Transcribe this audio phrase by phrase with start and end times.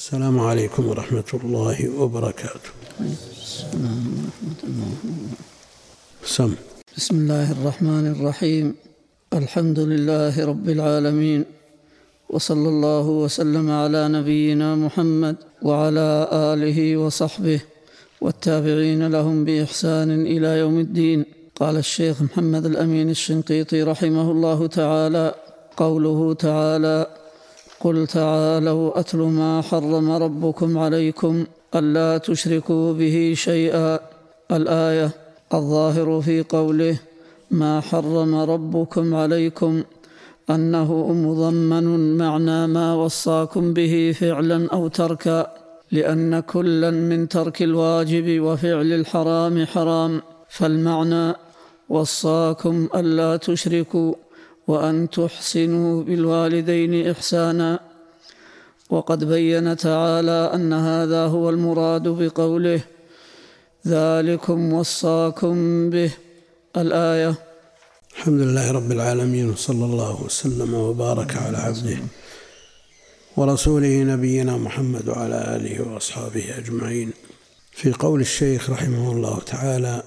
[0.00, 2.70] السلام عليكم ورحمة الله وبركاته.
[6.24, 6.52] سم.
[6.96, 8.66] بسم الله الرحمن الرحيم.
[9.34, 11.44] الحمد لله رب العالمين.
[12.32, 15.36] وصلى الله وسلم على نبينا محمد
[15.68, 17.60] وعلى آله وصحبه
[18.20, 21.24] والتابعين لهم بإحسان إلى يوم الدين.
[21.60, 25.34] قال الشيخ محمد الأمين الشنقيطي رحمه الله تعالى
[25.76, 27.19] قوله تعالى
[27.80, 31.44] قل تعالوا أتل ما حرم ربكم عليكم
[31.74, 33.98] ألا تشركوا به شيئا.
[34.50, 35.10] الآية
[35.54, 36.96] الظاهر في قوله
[37.50, 39.82] ما حرم ربكم عليكم
[40.50, 45.46] أنه مضمن معنى ما وصاكم به فعلا أو تركا
[45.92, 50.22] لأن كلا من ترك الواجب وفعل الحرام حرام.
[50.48, 51.34] فالمعنى
[51.88, 54.14] وصاكم ألا تشركوا.
[54.70, 57.70] وأن تحسنوا بالوالدين إحسانا.
[58.90, 62.80] وقد بين تعالى أن هذا هو المراد بقوله
[63.86, 65.54] ذلكم وصاكم
[65.90, 66.10] به.
[66.76, 67.34] الآية
[68.16, 71.98] الحمد لله رب العالمين وصلى الله وسلم وبارك على عبده
[73.36, 77.10] ورسوله نبينا محمد وعلى آله وأصحابه أجمعين.
[77.72, 80.02] في قول الشيخ رحمه الله تعالى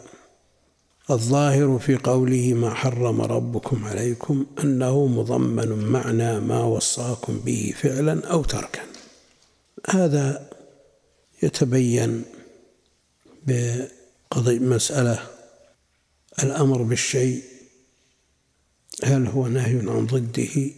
[1.12, 8.44] الظاهر في قوله ما حرم ربكم عليكم أنه مضمن معنى ما وصاكم به فعلا أو
[8.44, 8.82] تركا.
[9.90, 10.50] هذا
[11.44, 12.24] يتبين
[13.48, 15.20] بقضية مسألة
[16.44, 17.44] الأمر بالشيء
[19.04, 20.72] هل هو نهي عن ضده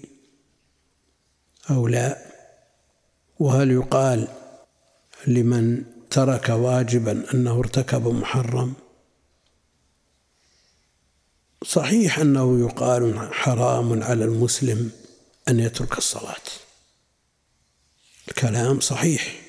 [1.69, 2.17] أو لا؟
[3.39, 4.27] وهل يقال
[5.27, 8.73] لمن ترك واجبا أنه ارتكب محرم؟
[11.67, 14.91] صحيح أنه يقال حرام على المسلم
[15.49, 16.45] أن يترك الصلاة.
[18.27, 19.41] الكلام صحيح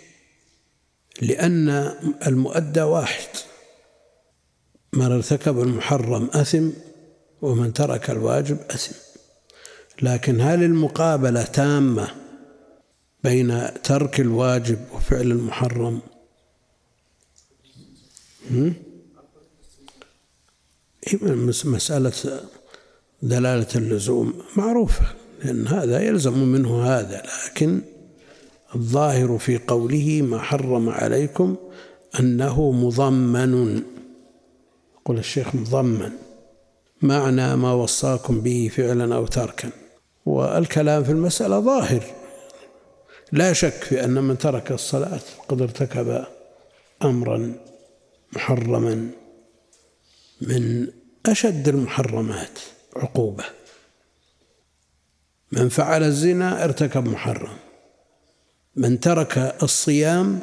[1.23, 1.69] لأن
[2.27, 3.29] المؤدى واحد.
[4.93, 6.71] من ارتكب المحرم أثم
[7.43, 8.95] ومن ترك الواجب أثم.
[10.03, 12.09] لكن هل المقابلة تامة
[13.25, 16.01] بين ترك الواجب وفعل المحرم؟
[21.65, 22.41] مسألة
[23.23, 25.07] دلالة اللزوم معروفة
[25.45, 27.81] لأن هذا يلزم منه هذا لكن
[28.75, 31.57] الظاهر في قوله ما حرم عليكم
[32.21, 33.83] أنه مضمن.
[35.01, 36.11] يقول الشيخ مضمن
[37.03, 39.71] معنى ما وصاكم به فعلا أو تركا.
[40.27, 42.03] والكلام في المسألة ظاهر.
[43.33, 46.25] لا شك في أن من ترك الصلاة قد ارتكب
[47.03, 47.53] أمرا
[48.33, 49.11] محرما.
[50.41, 50.89] من
[51.27, 52.59] أشد المحرمات
[52.97, 53.45] عقوبة.
[55.53, 57.57] من فعل الزنا ارتكب محرم.
[58.77, 60.41] من ترك الصيام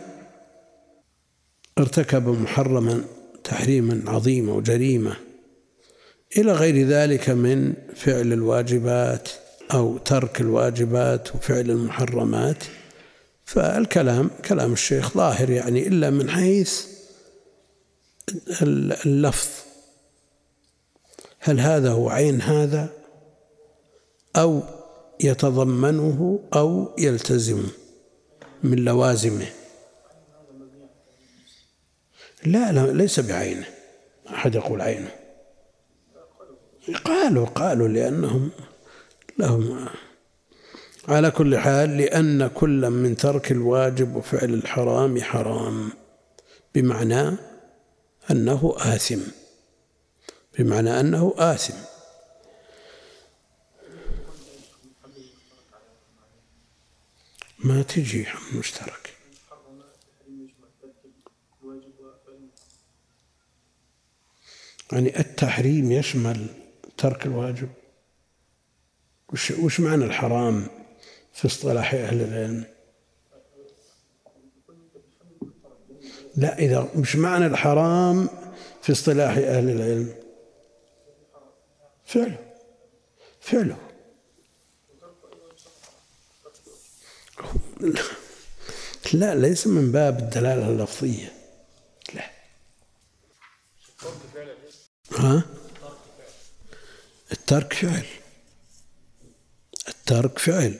[1.77, 3.03] ارتكب محرما
[3.43, 5.15] تحريما عظيما وجريمه
[6.37, 9.29] إلى غير ذلك من فعل الواجبات
[9.73, 12.63] أو ترك الواجبات وفعل المحرمات.
[13.45, 16.85] فالكلام كلام الشيخ ظاهر يعني إلا من حيث
[19.05, 19.72] اللفظ.
[21.45, 22.89] هل هذا هو عين هذا
[24.35, 24.63] أو
[25.19, 27.69] يتضمنه أو يلتزمه
[28.63, 29.45] من لوازمه؟
[32.45, 33.65] لا لا ليس بعينه
[34.29, 35.11] أحد يقول عينه.
[37.05, 38.49] قالوا قالوا لأنهم
[39.37, 39.87] لهم
[41.07, 45.89] على كل حال لأن كل من ترك الواجب وفعل الحرام حرام
[46.75, 47.37] بمعنى
[48.31, 49.42] أنه آثم.
[50.59, 51.77] بمعنى أنه آثم.
[57.59, 59.13] ما تجي مشترك.
[64.91, 66.47] يعني التحريم يشمل
[66.97, 67.69] ترك الواجب.
[69.33, 70.67] وش, وش معنى الحرام
[71.33, 72.65] في اصطلاح أهل العلم؟
[76.35, 78.29] لا إذا مش معنى الحرام
[78.81, 80.22] في اصطلاح أهل العلم.
[82.13, 82.37] فعله
[83.41, 83.77] فعله
[89.13, 91.33] لا ليس من باب الدلالة اللفظية.
[92.13, 92.31] لا.
[95.11, 95.43] ها؟
[97.31, 98.05] الترك فعل.
[99.87, 100.79] الترك فعل.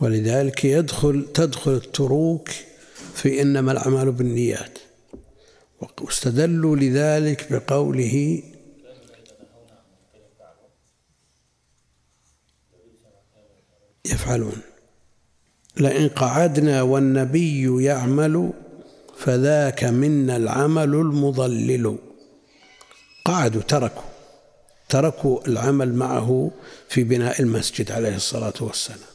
[0.00, 2.48] ولذلك يدخل تدخل التروك
[3.14, 4.78] في إنما الأعمال بالنيات.
[6.00, 8.42] واستدلوا لذلك بقوله
[14.06, 14.60] يفعلون.
[15.76, 18.52] لئن قعدنا والنبي يعمل
[19.18, 21.98] فذاك منا العمل المضلل.
[23.24, 24.02] قعدوا تركوا
[24.88, 26.50] تركوا العمل معه
[26.88, 29.14] في بناء المسجد عليه الصلاة والسلام.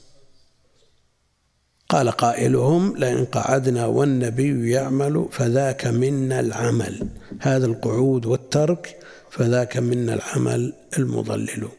[1.90, 7.08] قال قائلهم لئن قعدنا والنبي يعمل فذاك منا العمل.
[7.40, 9.00] هذا القعود والترك
[9.32, 11.70] فذاك منا العمل المضلل.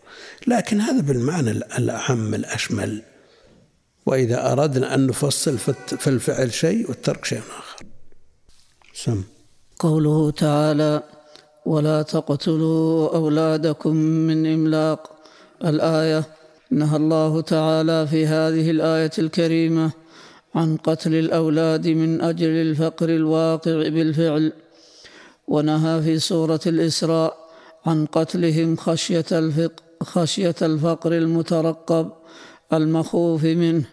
[0.46, 3.02] لكن هذا بالمعنى الأعم الأشمل.
[4.06, 5.58] وإذا أردنا أن نفصل
[5.98, 7.84] فالفعل شيء والترك شيء آخر.
[8.94, 9.22] سم.
[9.78, 11.02] قوله تعالى
[11.66, 15.10] ولا تقتلوا أولادكم من إملاق
[15.64, 16.24] الآية
[16.70, 19.90] نهى الله تعالى في هذه الآية الكريمة
[20.54, 24.52] عن قتل الأولاد من أجل الفقر الواقع بالفعل
[25.48, 27.36] ونهى في سورة الإسراء
[27.86, 29.82] عن قتلهم خشية الفقر.
[30.02, 32.10] خشية الفقر المترقب
[32.72, 33.84] المخوف منه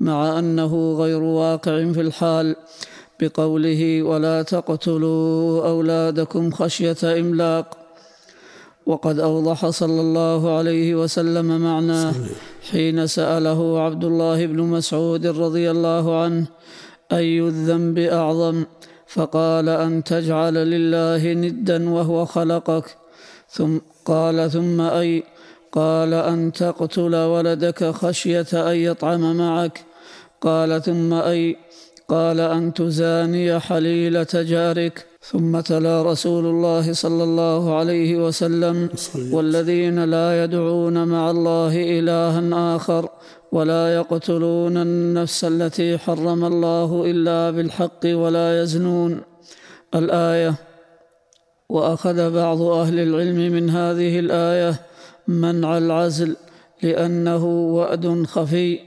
[0.00, 2.56] مع أنه غير واقع في الحال.
[3.20, 7.78] بقوله ولا تقتلوا أولادكم خشية إملاق
[8.86, 12.14] وقد أوضح صلى الله عليه وسلم معناه
[12.70, 16.46] حين سأله عبد الله بن مسعود رضي الله عنه
[17.12, 18.64] أي الذنب أعظم؟
[19.06, 22.96] فقال أن تجعل لله ندا وهو خلقك
[23.48, 25.22] ثم قال ثم أي
[25.76, 29.84] قال أن تقتل ولدك خشية أن يطعم معك.
[30.40, 31.56] قال ثم أي
[32.08, 35.06] قال أن تزاني حليلة جارك.
[35.30, 38.88] ثم تلا رسول الله صلى الله عليه وسلم.
[39.32, 43.08] والذين لا يدعون مع الله إلها آخر
[43.52, 49.20] ولا يقتلون النفس التي حرم الله إلا بالحق ولا يزنون.
[49.94, 50.54] الآية
[51.68, 54.74] وأخذ بعض أهل العلم من هذه الآية
[55.28, 56.36] منع العزل
[56.82, 58.80] لأنه وأد خفي.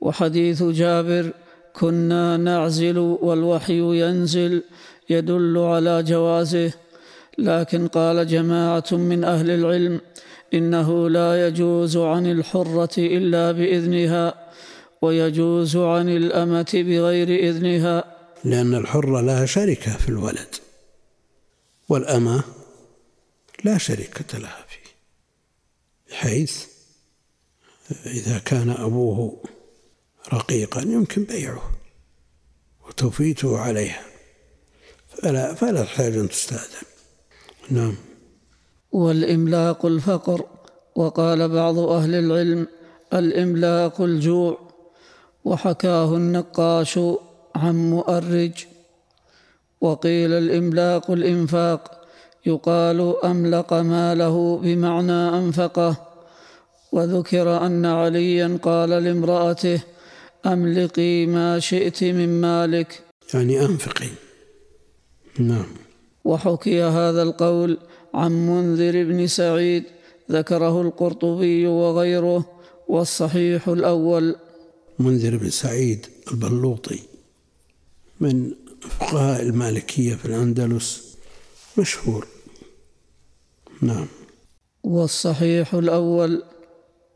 [0.00, 1.32] وحديث جابر
[1.72, 4.62] كنا نعزل والوحي ينزل
[5.10, 6.72] يدل على جوازه.
[7.38, 10.00] لكن قال جماعة من أهل العلم
[10.54, 14.34] إنه لا يجوز عن الحرة إلا بإذنها
[15.02, 18.04] ويجوز عن الأمة بغير إذنها.
[18.44, 20.54] لأن الحرة لها شركة في الولد
[21.88, 22.42] والأمة
[23.64, 24.69] لا شركة لها.
[26.10, 26.64] حيث
[28.06, 29.42] إذا كان أبوه
[30.32, 31.70] رقيقا يمكن بيعه
[32.88, 34.02] وتوفيته عليها.
[35.08, 36.86] فلا فلا تحتاج أن تستأذن.
[37.70, 37.94] نعم.
[38.92, 40.46] والإملاق الفقر
[40.94, 42.66] وقال بعض أهل العلم
[43.14, 44.70] الإملاق الجوع
[45.44, 46.98] وحكاه النقاش
[47.56, 48.66] عن مؤرج
[49.80, 51.99] وقيل الإملاق الإنفاق.
[52.46, 55.96] يقال أملق ماله بمعنى أنفقه.
[56.92, 59.80] وذكر أن عليا قال لامرأته
[60.46, 63.02] أملقي ما شئت من مالك.
[63.34, 64.08] يعني أنفقي.
[65.38, 65.66] نعم.
[66.24, 67.78] وحكي هذا القول
[68.14, 69.84] عن منذر بن سعيد
[70.30, 72.44] ذكره القرطبي وغيره
[72.88, 74.36] والصحيح الأول.
[74.98, 76.98] منذر بن سعيد البلوطي
[78.20, 78.50] من
[78.80, 81.16] فقهاء المالكية في الأندلس
[81.78, 82.26] مشهور.
[83.82, 84.06] نعم.
[84.82, 86.42] والصحيح الأول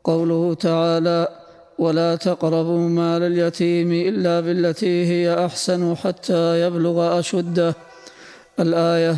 [0.03, 1.27] قوله تعالى
[1.79, 7.75] ولا تقربوا مال اليتيم إلا بالتي هي أحسن حتى يبلغ أشده
[8.59, 9.17] الآية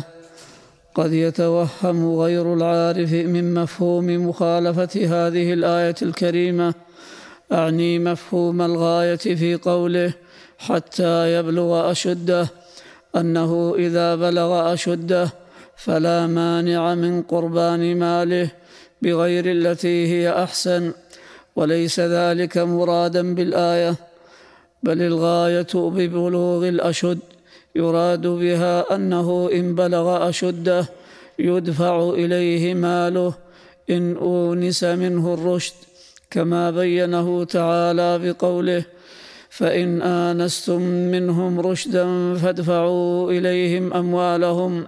[0.94, 6.74] قد يتوهم غير العارف من مفهوم مخالفة هذه الآية الكريمة
[7.52, 10.12] أعني مفهوم الغاية في قوله
[10.58, 12.48] حتى يبلغ أشده
[13.16, 15.28] أنه إذا بلغ أشده
[15.78, 18.50] فلا مانع من قربان ماله
[19.02, 20.92] بغير التي هي أحسن
[21.56, 23.94] وليس ذلك مرادا بالآية
[24.82, 27.18] بل الغاية ببلوغ الأشد
[27.74, 30.86] يراد بها أنه إن بلغ أشده
[31.38, 33.34] يدفع إليه ماله
[33.90, 35.74] إن أونس منه الرشد
[36.30, 38.84] كما بينه تعالى بقوله
[39.50, 44.86] فإن آنستم منهم رشدا فادفعوا إليهم أموالهم.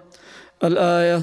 [0.65, 1.23] الآية.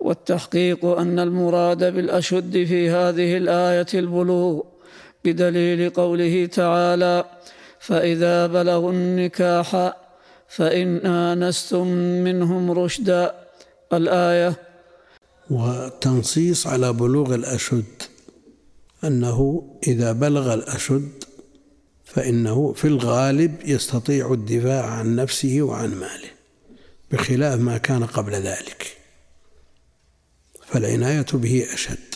[0.00, 4.62] والتحقيق أن المراد بالأشد في هذه الآية البلوغ
[5.24, 7.24] بدليل قوله تعالى
[7.80, 9.92] فإذا بلغوا النكاح
[10.48, 11.86] فإن آنستم
[12.24, 13.34] منهم رشدا.
[13.92, 14.56] الآية
[15.50, 18.02] والتنصيص على بلوغ الأشد
[19.04, 21.24] أنه إذا بلغ الأشد
[22.04, 26.35] فإنه في الغالب يستطيع الدفاع عن نفسه وعن ماله.
[27.12, 28.96] بخلاف ما كان قبل ذلك.
[30.66, 32.14] فالعناية به أشد.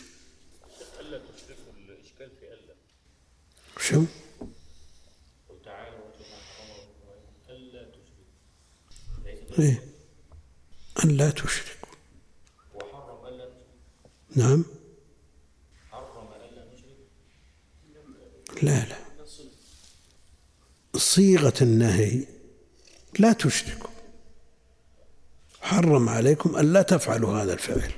[3.81, 4.05] شو؟
[9.59, 9.83] إيه؟
[11.05, 11.95] أن لا تشركوا.
[12.75, 13.49] وحرم ألا
[14.37, 14.65] نعم.
[15.91, 16.97] حرم ألا نشرك
[18.63, 18.97] لا لا.
[20.97, 22.27] صيغة النهي
[23.19, 23.90] لا تشركوا.
[25.61, 27.93] حرم عليكم أن لا تفعلوا هذا الفعل.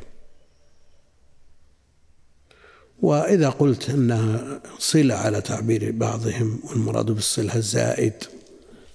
[3.03, 8.15] وإذا قلت أنها صلة على تعبير بعضهم والمراد بالصلة الزائد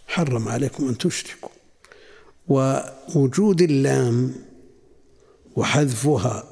[0.07, 1.50] حرم عليكم أن تشركوا.
[2.47, 4.36] ووجود اللام
[5.55, 6.43] وحذفها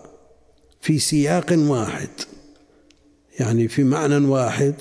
[0.81, 2.10] في سياق واحد
[3.39, 4.75] يعني في معنى واحد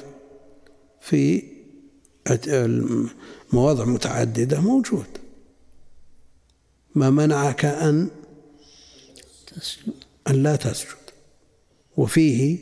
[1.00, 1.42] في
[3.52, 5.06] مواضع متعددة موجود.
[6.94, 8.10] ما منعك أن
[10.28, 10.94] أن لا تسجد.
[11.96, 12.58] وفيه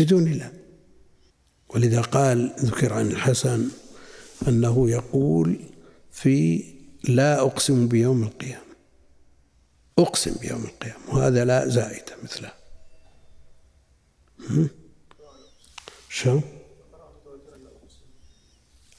[0.00, 0.52] بدون لا
[1.68, 3.68] ولذا قال ذكر عن الحسن
[4.48, 5.60] أنه يقول
[6.12, 6.64] في
[7.08, 8.66] لا أقسم بيوم القيامة.
[9.98, 11.14] أقسم بيوم القيامة.
[11.14, 12.52] وهذا لا زائدة مثله.
[16.08, 16.40] شو؟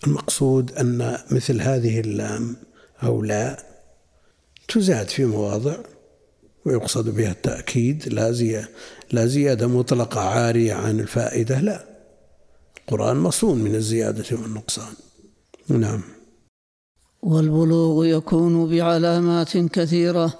[0.07, 2.55] المقصود أن مثل هذه اللام
[3.03, 3.66] أو لا
[4.67, 5.75] تزاد في مواضع
[6.65, 8.69] ويقصد بها التأكيد لا زيادة
[9.11, 11.85] لا زيادة مطلقة عارية عن الفائدة لا.
[12.77, 14.93] القرآن مصون من الزيادة والنقصان.
[15.67, 16.01] نعم.
[17.21, 20.33] والبلوغ يكون بعلامات كثيرة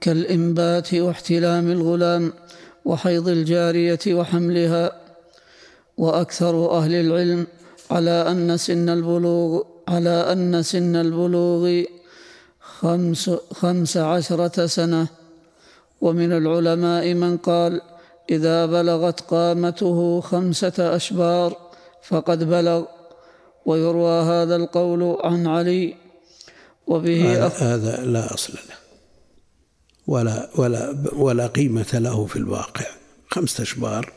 [0.00, 2.32] كالإنبات واحتلام الغلام
[2.84, 5.02] وحيض الجارية وحملها.
[5.96, 7.46] وأكثر أهل العلم
[7.90, 11.82] على أن سن البلوغ على أن سن البلوغ
[12.82, 15.06] خمس, خمس عشرة سنة.
[16.00, 17.80] ومن العلماء من قال
[18.30, 21.56] إذا بلغت قامته خمسة أشبار
[22.02, 22.84] فقد بلغ.
[23.66, 25.94] ويروى هذا القول عن علي
[26.86, 28.76] وبه هذا لا أصل له.
[30.06, 32.86] ولا ولا ولا قيمة له في الواقع.
[33.30, 34.12] خمسة أشبار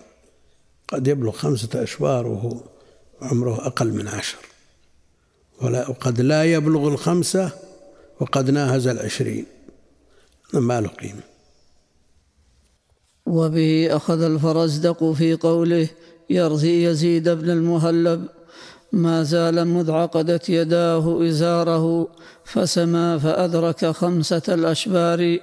[0.88, 2.58] قد يبلغ خمسة أشبار وهو
[3.22, 4.38] عمره أقل من عشر.
[5.62, 7.65] ولا وقد لا يبلغ الخمسة
[8.20, 9.46] وقد ناهز العشرين.
[10.54, 11.22] ما له قيمة
[13.26, 15.88] وبه أخذ الفرزدق في قوله
[16.30, 18.28] يرثي يزيد بن المهلب.
[18.92, 22.08] ما زال مذ عقدت يداه إزاره
[22.46, 25.40] فسما فأدرك خمسة الأشبار.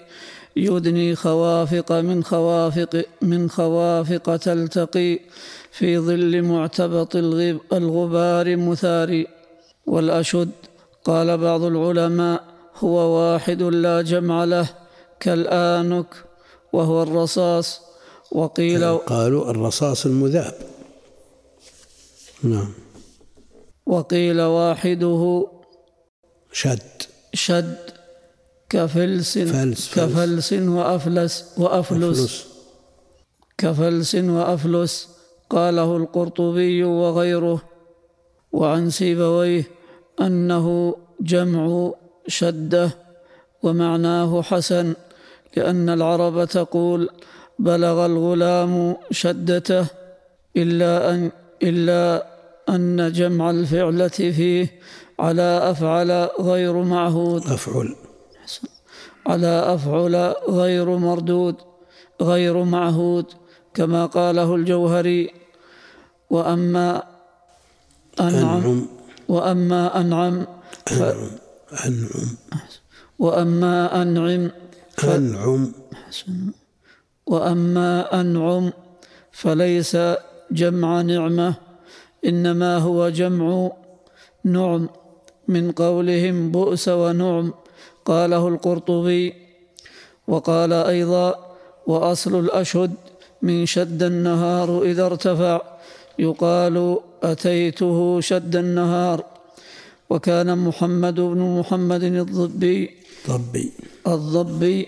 [0.56, 5.20] يدني خوافق من خوافق من خوافق تلتقي
[5.72, 7.16] في ظل معتبط
[7.72, 9.26] الغبار مثاري.
[9.86, 10.50] والأشد
[11.04, 14.68] قال بعض العلماء هو واحد لا جمع له
[15.20, 16.24] كالآنك
[16.72, 17.80] وهو الرصاص.
[18.32, 20.54] وقيل قالوا الرصاص المذاب.
[22.42, 22.72] نعم.
[23.86, 25.46] وقيل واحدة
[26.52, 27.02] شد.
[27.34, 27.76] شد
[28.68, 29.94] كفلس فلس.
[29.94, 32.20] كفلس وأفلس وأفلس.
[32.20, 32.46] أفلس.
[33.58, 35.08] كفلس وأفلس
[35.50, 37.62] قاله القرطبي وغيره.
[38.52, 39.64] وعن سيبويه
[40.20, 41.92] أنه جمع
[42.26, 42.90] شده
[43.62, 44.94] ومعناه حسن
[45.56, 47.08] لأن العرب تقول
[47.58, 49.86] بلغ الغلام شدته
[50.56, 51.30] إلا أن
[51.62, 52.26] إلا
[52.68, 54.80] أن جمع الفعلة فيه
[55.18, 57.42] على أفعل غير معهود.
[57.42, 57.96] أفعل.
[59.26, 61.56] على أفعل غير مردود
[62.20, 63.26] غير معهود
[63.74, 65.30] كما قاله الجوهري
[66.30, 67.02] وأما
[68.20, 68.86] أنعم
[69.28, 70.46] وأما أنعم
[70.92, 71.30] أنعم.
[73.18, 74.50] وأما أنعم
[75.04, 75.72] أنعم.
[77.26, 78.72] وأما أنعم
[79.32, 79.96] فليس
[80.50, 81.54] جمع نعمة
[82.26, 83.72] إنما هو جمع
[84.44, 84.88] نعم
[85.48, 87.54] من قولهم بؤس ونعم
[88.04, 89.34] قاله القرطبي.
[90.28, 92.94] وقال أيضا وأصل الأشد
[93.42, 95.60] من شد النهار إذا ارتفع
[96.18, 99.31] يقال أتيته شد النهار.
[100.12, 102.78] وكان محمد بن محمد الضبي
[103.28, 103.66] ضبي.
[104.14, 104.78] الضبي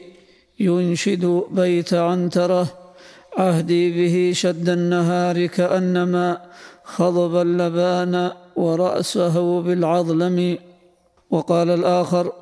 [0.61, 1.25] ينشد
[1.61, 2.65] بيت عنترة
[3.39, 6.27] عهدي به شد النهار كأنما
[6.95, 8.15] خضب اللبان
[8.57, 10.39] ورأسه بالعظلم.
[11.31, 12.33] وقال الآخر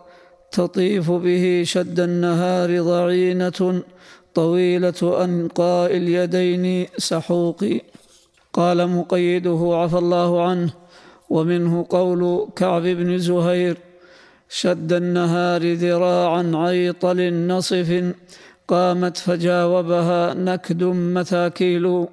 [0.53, 3.83] تطيف به شد النهار ضعينة
[4.35, 7.61] طويلة أنقاء اليدين سحوق
[8.53, 10.82] قال مقيده عفى الله عنه.
[11.35, 12.23] ومنه قول
[12.57, 13.77] كعب بن زهير
[14.49, 17.91] شد النهار ذراعا عيطل نصف
[18.69, 22.07] قامت فجاوبها نكد متاكيل.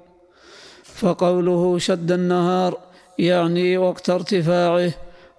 [0.84, 2.78] فقوله شد النهار
[3.18, 4.92] يعني وقت ارتفاعه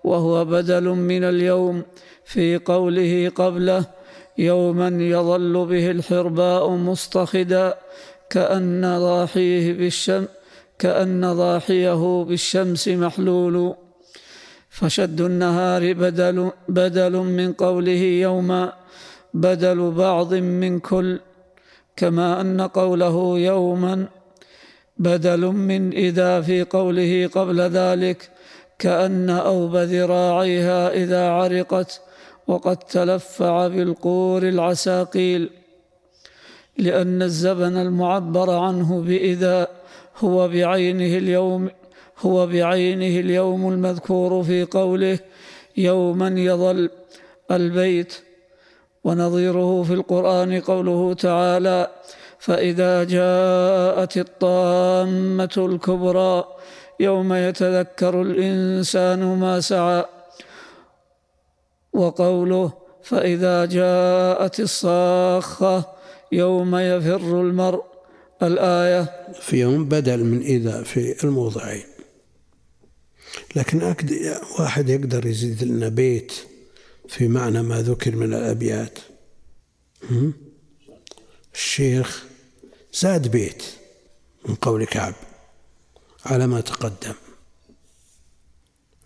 [0.03, 1.83] وهو بدل من اليوم
[2.25, 3.85] في قوله قبله
[4.37, 7.77] يوما يظل به الحرباء مصطخدا
[8.29, 10.40] كأن ضاحيه بالشمس
[10.81, 13.75] كأن ضاحيه بالشمس محلول
[14.69, 18.73] فشد النهار بدل, بدل من قوله يوما
[19.33, 21.19] بدل بعض من كل
[21.95, 24.05] كما أن قوله يوما
[24.97, 28.29] بدل من إذا في قوله قبل ذلك
[28.79, 32.01] كأن أوب ذراعيها إذا عرقت
[32.47, 35.49] وقد تلفع بالقور العساقيل
[36.77, 39.80] لأن الزبن المعبر عنه بإذا
[40.17, 41.69] هو بعينه اليوم
[42.19, 45.19] هو بعينه اليوم المذكور في قوله
[45.77, 46.89] يوما يظل
[47.51, 48.13] البيت
[49.03, 51.87] ونظيره في القرآن قوله تعالى
[52.39, 56.43] فإذا جاءت الطامة الكبرى
[56.99, 60.05] يوم يتذكر الإنسان ما سعى
[61.93, 65.83] وقوله فإذا جاءت الصاخة
[66.31, 67.90] يوم يفر المرء
[68.43, 69.33] الآية.
[69.41, 71.83] في يوم بدل من إذا في الموضعين.
[73.55, 73.83] لكن
[74.59, 76.33] واحد يقدر يزيد لنا بيت
[77.07, 78.99] في معنى ما ذكر من الأبيات.
[81.53, 82.25] الشيخ
[82.93, 83.63] زاد بيت
[84.45, 85.15] من قول كعب
[86.25, 87.13] على ما تقدم.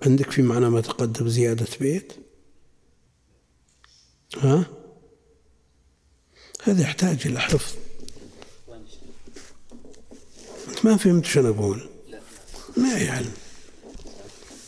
[0.06, 2.14] عندك في معنى ما تقدم زيادة بيت؟
[4.38, 4.66] ها؟
[6.64, 7.76] هذا يحتاج إلى حفظ
[10.68, 11.82] أنت ما فهمت شو أقول.
[12.78, 13.32] ما يعلم.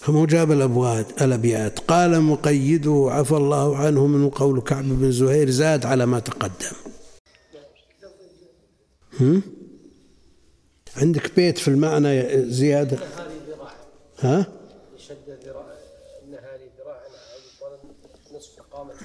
[0.02, 5.86] فمو جاب الأبواد الأبيات قال مقيده عفى الله عنه من قول كعب بن زهير زاد
[5.86, 6.76] على ما تقدم.
[9.20, 9.42] هم؟
[10.98, 12.98] عندك بيت في المعنى زيادة؟
[14.20, 14.46] ها؟
[15.44, 15.66] ذراع
[18.36, 18.96] نصف قامت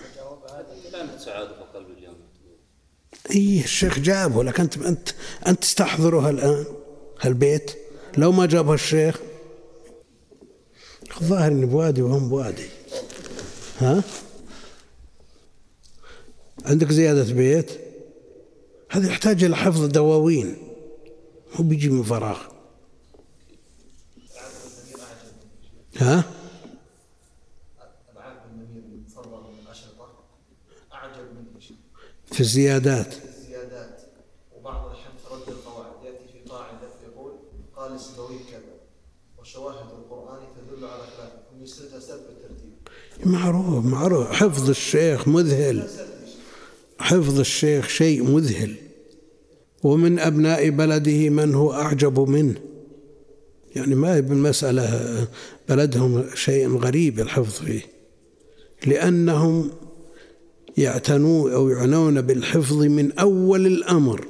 [1.19, 2.15] سعادة قلب اليوم
[3.31, 5.09] اي الشيخ جابه لك أنت أنت
[5.47, 6.65] أنت تستحضره الآن.
[7.23, 7.77] هالبيت.
[8.19, 9.21] لو ما جابه الشيخ
[11.21, 12.69] الظاهر إني بوادي وهم بوادي.
[13.79, 14.03] ها؟
[16.65, 17.71] عندك زيادة بيت؟
[18.91, 20.57] هذا يحتاج إلى حفظ دواوين.
[21.55, 22.39] هو بيجي من فراغ.
[25.97, 26.25] ها؟
[32.33, 33.15] في الزيادات
[34.57, 37.33] وبعض الأحيان في رد القواعد يأتي في قاعدة يقول
[37.77, 38.75] قال السبوي كذا
[39.39, 42.73] وشواهد القرآن تدل على خلافه ويسردها سرد بالترتيب
[43.27, 44.27] معروف معروف.
[44.27, 45.89] حفظ الشيخ مذهل.
[46.99, 48.75] حفظ الشيخ شيء مذهل.
[49.83, 52.55] ومن أبناء بلده من هو أعجب منه.
[53.77, 55.29] يعني ما هي بالمسألة
[55.69, 57.81] بلدهم شيء غريب الحفظ فيه.
[58.87, 59.71] لأنهم
[60.77, 64.27] يعتنون أو يعنون بالحفظ من أول الأمر.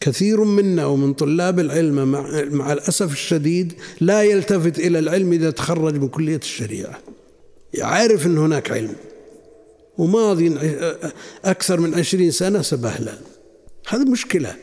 [0.00, 5.96] كثير منا ومن طلاب العلم مع, مع الأسف الشديد لا يلتفت إلى العلم إذا تخرج
[5.96, 6.98] من كلية الشريعة.
[7.74, 8.96] يعرف أن هناك علم
[9.98, 10.58] وماضي
[11.44, 13.18] أكثر من عشرين سنة سبهلل
[13.88, 14.56] هذه مشكلة.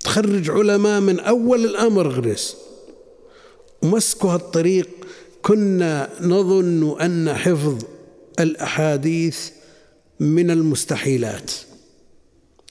[0.00, 2.56] تخرج علماء من أول الأمر غرس
[3.82, 4.88] ومسكوا هالطريق.
[5.42, 7.84] كنا نظن أن حفظ
[8.40, 9.50] الأحاديث
[10.20, 11.50] من المستحيلات.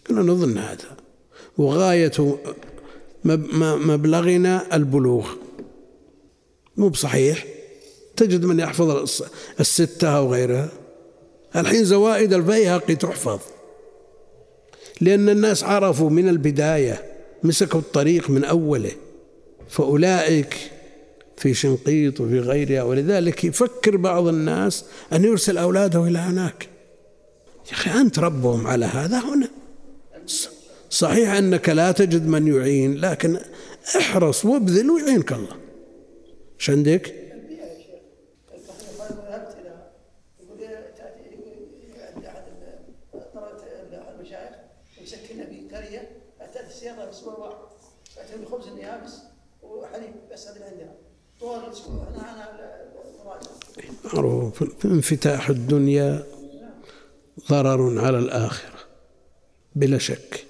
[0.07, 0.97] كنا نظن هذا.
[1.57, 2.37] وغاية
[3.25, 5.29] مبلغنا البلوغ.
[6.77, 7.45] مو بصحيح.
[8.19, 9.21] تجد من يحفظ
[9.59, 10.69] الستة أو غيرها.
[11.55, 13.39] الحين زوائد البيهقي تحفظ.
[15.01, 17.05] لأن الناس عرفوا من البداية
[17.43, 18.91] مسكوا الطريق من أوله.
[19.69, 20.55] فأولئك
[21.37, 26.67] في شنقيط وفي غيرها ولذلك يفكر بعض الناس أن يرسل أولاده إلى هناك.
[27.67, 29.49] يا أخي أنت ربهم على هذا هنا.
[30.89, 33.39] صحيح أنك لا تجد من يعين لكن
[33.97, 35.55] احرص وابذل ويعينك الله.
[36.59, 37.29] إيش عندك؟
[54.13, 56.23] معروف انفتاح الدنيا
[57.49, 58.79] ضرر على الآخرة
[59.75, 60.45] بلا شك.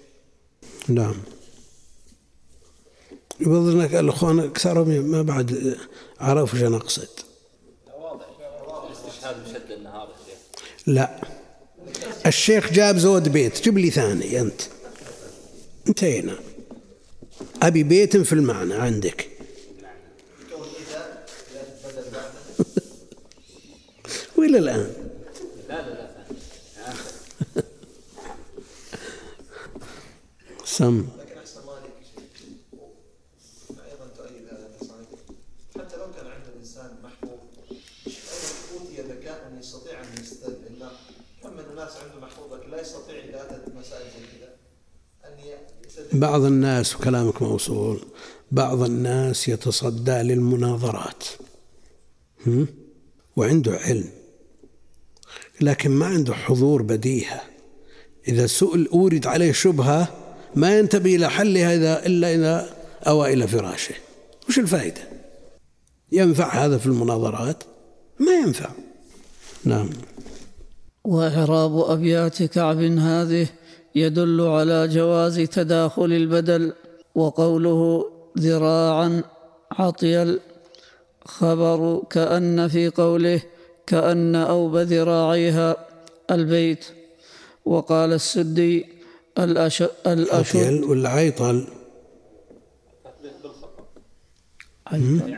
[0.88, 1.16] نعم.
[3.40, 5.78] يبظنك الأخوان أكثرهم ما بعد
[6.20, 7.08] عرفوا شو نقصد
[10.86, 11.22] لا.
[12.26, 14.62] الشيخ جاب زود بيت جيب لي ثاني أنت.
[15.88, 16.40] انتهينا.
[17.62, 19.39] أبي بيت في المعنى عندك.
[24.40, 24.94] وإلى الآن.
[25.70, 26.10] لا لا لا
[30.66, 31.08] سم.
[39.60, 40.56] يستطيع ان يستدل
[41.44, 43.16] كم من الناس عنده محفوظ لا يستطيع
[43.80, 44.20] مسائل زي
[46.10, 48.00] كذا بعض الناس وكلامك موصول.
[48.52, 51.24] بعض الناس يتصدى للمناظرات؟
[53.36, 54.10] وعنده علم.
[55.62, 57.42] لكن ما عنده حضور بديهة.
[58.28, 60.08] إذا سئل أورد عليه شبهة
[60.56, 62.70] ما ينتبه إلى حلها إذا إلا إذا
[63.08, 63.96] أوى إلى فراشه.
[64.50, 65.02] وش الفائدة؟
[66.12, 67.64] ينفع هذا في المناظرات؟
[68.20, 68.70] ما ينفع.
[69.66, 69.90] نعم.
[71.04, 73.48] وإعراب أبيات كعب هذه
[73.96, 76.74] يدل على جواز تداخل البدل
[77.16, 78.06] وقوله
[78.40, 79.24] ذراعا
[79.72, 80.40] عطيل
[81.26, 83.42] خبر كأن في قوله
[83.90, 85.70] كأن أوب ذراعيها
[86.32, 86.86] البيت.
[87.66, 88.86] وقال السدي
[89.40, 89.84] الأش...
[90.08, 90.84] الأشد.
[90.84, 91.68] ولا عيطل
[94.88, 95.38] عيطل.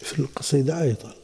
[0.00, 1.14] في القصيدة عيطل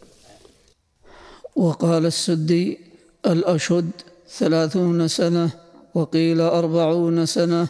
[1.57, 2.79] وقال السدي
[3.27, 3.91] الأشد
[4.29, 5.51] ثلاثون سنة
[5.95, 7.69] وقيل أربعون سنة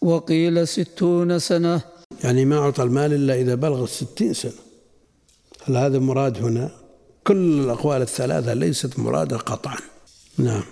[0.00, 1.80] وقيل ستون سنة.
[2.24, 4.69] يعني ما أعطى المال إلا إذا بلغ الستين سنة.
[5.64, 6.70] هل هذا مراد هنا؟
[7.24, 9.76] كل الأقوال الثلاثة ليست مرادة قطعا.
[10.38, 10.62] نعم.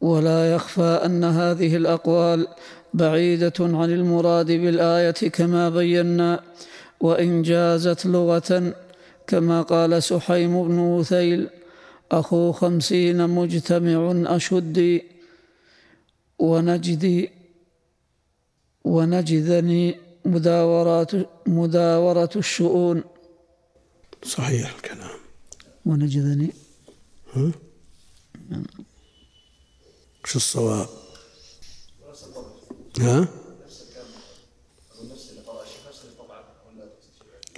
[0.00, 2.46] ولا يخفى أن هذه الأقوال
[2.94, 6.40] بعيدة عن المراد بالآية كما بينا
[7.00, 8.74] وإن جازت لغة
[9.26, 11.48] كما قال سحيم بن وثيل
[12.12, 15.04] أخو خمسين مجتمع أشدي
[16.38, 17.30] ونجدي
[18.84, 21.12] ونجذني مداورات
[21.46, 23.02] مداورة الشؤون.
[24.26, 25.18] صحيح الكلام.
[25.86, 26.52] ونجذني
[27.34, 27.52] ها؟
[30.24, 30.88] شو الصواب؟
[33.00, 33.28] ها؟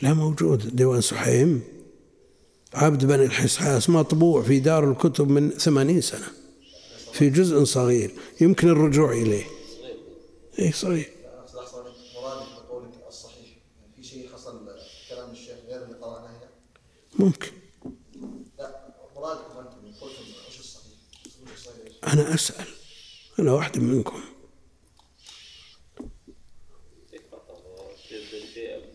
[0.02, 1.62] لا موجود ديوان سحيم.
[2.74, 6.26] عبد بن الحسحاس مطبوع في دار الكتب من ثمانين سنة
[7.12, 9.44] في جزء صغير يمكن الرجوع إليه.
[10.58, 11.76] إيه صغير اقصد احسن
[12.16, 14.68] مرادك بقولك الصحيح يعني في شيء حصل
[15.10, 16.48] كلام الشيخ غير اللي قراناه هنا
[17.07, 17.52] ممكن لا مرادكم أنتم قلتم وش الصحيح؟ وش الصحيح؟
[22.12, 22.66] أنا أسأل.
[23.38, 24.20] أنا واحد منكم.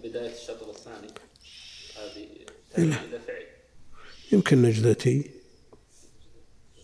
[0.03, 1.07] بداية الشطر الثاني.
[1.95, 2.27] هذه
[2.77, 3.03] لا.
[3.03, 3.45] إلى فعل
[4.31, 5.31] يمكن نجدتي.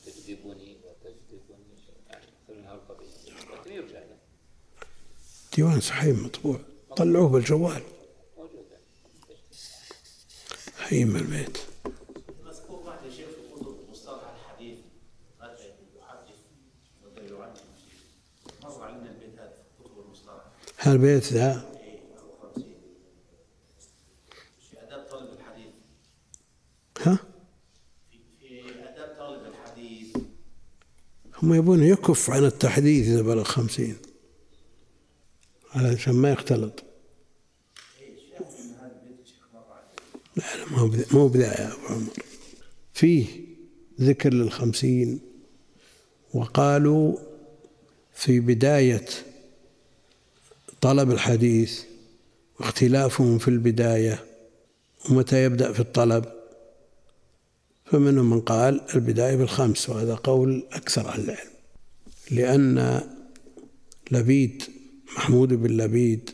[0.06, 3.08] تجذبني وتجذبني مثل من هالقبيل
[3.54, 3.99] لكن يرجع
[5.56, 6.60] ديوان سحيم مطبوع.
[6.97, 7.84] طلعوه بالجوال.
[10.91, 11.58] هيم البيت.
[12.45, 14.78] مذكور بعد يا شيخ في مصطلح الحديث
[15.97, 16.36] يحدث
[18.63, 18.89] مر
[20.86, 21.65] البيت هذا
[22.56, 22.63] في
[24.69, 25.73] في آداب طالب الحديث
[27.02, 27.19] ها؟
[28.39, 30.17] في آداب طالب الحديث
[31.43, 33.97] هم يبون يكف عن التحديث إذا بلغ خمسين.
[35.71, 36.88] علشان ما يختلط.
[40.39, 42.10] لا ما هو ما هو بداية يا أبو عمر.
[42.93, 43.25] فيه
[44.02, 45.19] ذكر للخمسين
[46.34, 47.17] وقالوا
[48.13, 49.06] في بداية
[50.82, 51.82] طلب الحديث
[52.60, 54.25] واختلافهم في البداية
[55.10, 56.25] ومتى يبدأ في الطلب
[57.86, 61.49] فمنهم من قال البداية بالخمس وهذا قول أكثر أهل العلم
[62.32, 63.02] لأن
[64.12, 64.63] لبيد
[65.15, 66.30] محمود بن لبيد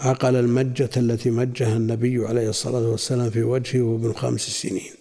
[0.00, 4.92] عقل المجة التي مجها النبي عليه الصلاة والسلام في وجهه وهو ابن خمس سنين.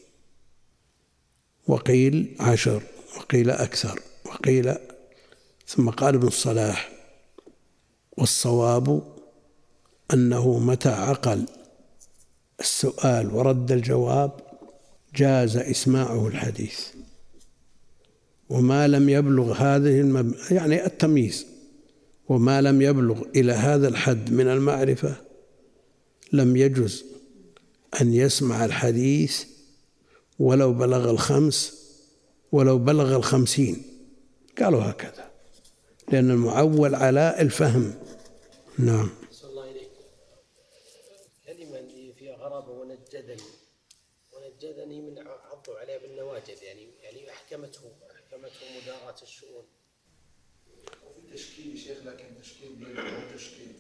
[1.68, 2.84] وقيل عشر
[3.18, 4.76] وقيل أكثر وقيل
[5.68, 6.92] ثم قال ابن الصلاح
[8.18, 9.04] والصواب
[10.14, 11.46] أنه متى عقل
[12.60, 14.32] السؤال ورد الجواب
[15.16, 16.80] جاز إسماعه الحديث.
[18.50, 20.36] وما لم يبلغ هذه المب...
[20.52, 21.57] يعني التمييز.
[22.30, 25.16] وما لم يبلغ إلى هذا الحد من المعرفة
[26.34, 27.06] لم يجز
[28.02, 29.46] أن يسمع الحديث
[30.40, 31.88] ولو بلغ الخمس
[32.52, 33.84] ولو بلغ الخمسين.
[34.60, 35.32] قالوا هكذا
[36.12, 37.94] لأن المعول على الفهم.
[38.80, 39.90] نعم صلى الله عليك
[41.46, 43.44] كلمة اللي فيها غرابة ونجدني
[44.34, 47.82] ونجدني من عضوا عليها بالنواجذ يعني يعني أحكمته
[48.16, 49.64] أحكمته مداراة الشؤون
[51.16, 53.72] في تشكيل يا شيخ لكن تشكيل بين أو تشكيل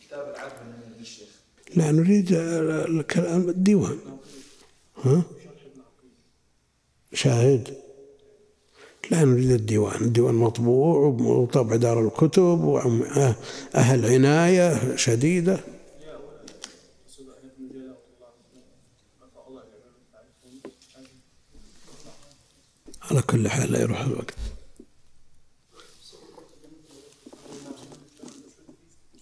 [0.00, 1.28] كتاب العدل من الشيخ
[1.76, 3.98] لا نريد الكلام الديوان.
[5.02, 5.22] ها؟
[7.12, 7.76] شاهد؟
[9.10, 10.00] لا نريد الديوان.
[10.00, 15.60] الديوان مطبوع وطبع دار الكتب وأهل عناية شديدة.
[23.10, 24.34] على كل حال لا يروح الوقت.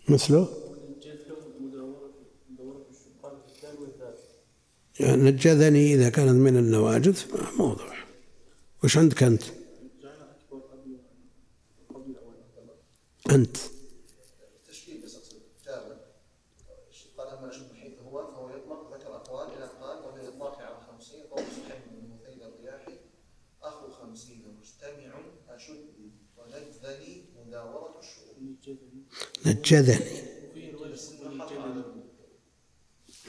[0.08, 0.61] مثله؟
[5.00, 7.18] نجذني إذا كانت من النواجذ
[7.58, 7.94] موضوع.
[8.84, 9.42] وش عندك أنت؟
[13.30, 13.56] أنت.
[14.68, 15.96] تشكيل بس اقصد جابر
[17.18, 21.20] قال اما أشوف من حيث هو فهو يطلق ذكر اقوال إلى قال وبالاطلاق على خمسين
[21.30, 22.96] قول سحيم بن مثيل الرياحي
[23.62, 25.14] اخو خمسين مجتمع
[25.48, 25.86] اشد
[26.36, 29.02] ونجذني مداورة الشؤون نجذني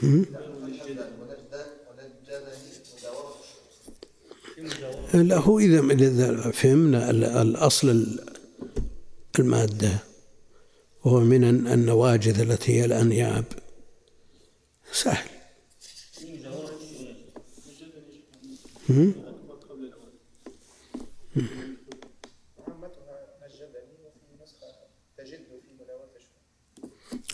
[0.04, 0.26] هم؟
[0.62, 1.12] ونجذن
[1.90, 8.26] ونجذني مداورة الشؤون لا هو إذا إذا فهمنا ال- الأصل ال-
[9.40, 10.00] المادة
[11.06, 13.46] وهو من الن- النواجذ التي هي الأنياب.
[14.92, 15.30] سهل.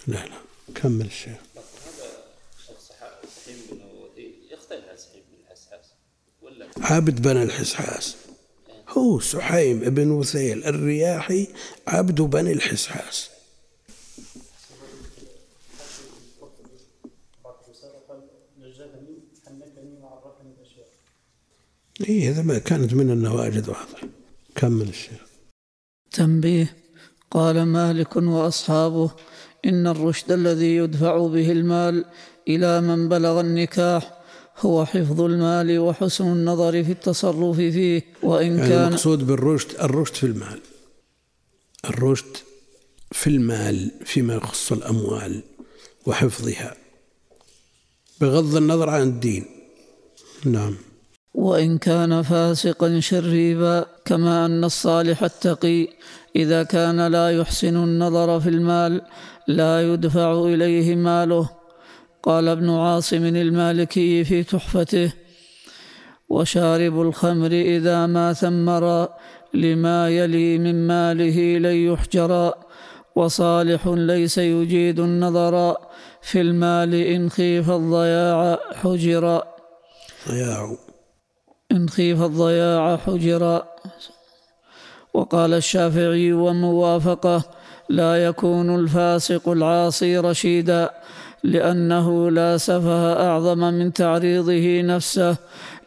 [0.08, 0.38] لا لا.
[0.76, 2.24] كمل الشيخ هذا
[2.68, 5.86] شخص صح- سحيم بن وثيل يختلف عن سحيم بن الحساس
[6.42, 8.16] ولا عبد بن الحسحاس
[8.90, 11.48] هو سحيم بن وثيل الرياحي
[11.88, 13.30] عبد بني الحسحاس
[22.10, 24.02] إيه هذا ما كانت من النواجذ واضح.
[24.56, 25.22] كمل الشيخ.
[26.12, 26.76] تنبيه.
[27.32, 29.12] قال مالك وأصحابه
[29.66, 32.06] إن الرشد الذي يدفع به المال
[32.48, 34.19] إلى من بلغ النكاح
[34.60, 40.24] هو حفظ المال وحسن النظر في التصرف فيه وإن يعني كان المقصود بالرشد الرشد في
[40.24, 40.60] المال.
[41.90, 42.38] الرشد
[43.12, 45.44] في المال فيما يخص الأموال
[46.06, 46.76] وحفظها.
[48.22, 49.46] بغض النظر عن الدين.
[50.46, 50.76] نعم.
[51.34, 55.88] وإن كان فاسقا شريبا كما أن الصالح التقي
[56.36, 59.02] إذا كان لا يحسن النظر في المال
[59.48, 61.59] لا يدفع إليه ماله.
[62.24, 65.14] قال ابن عاصم المالكي في تحفته
[66.30, 69.08] وشارب الخمر إذا ما ثمر
[69.54, 72.54] لما يلي من ماله لن يحجر
[73.16, 75.78] وصالح ليس يجيد النظر
[76.22, 79.42] في المال إن خيف الضياع حجر.
[80.30, 80.76] ضياع.
[81.72, 83.64] إن خيف الضياع حجر.
[85.14, 87.44] وقال الشافعي وموافقة
[87.90, 90.90] لا يكون الفاسق العاصي رشيدا.
[91.44, 95.38] لأنه لا سفه أعظم من تعريضه نفسه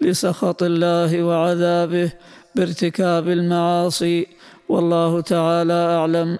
[0.00, 2.12] لسخط الله وعذابه
[2.54, 4.26] بارتكاب المعاصي.
[4.68, 6.38] والله تعالى أعلم.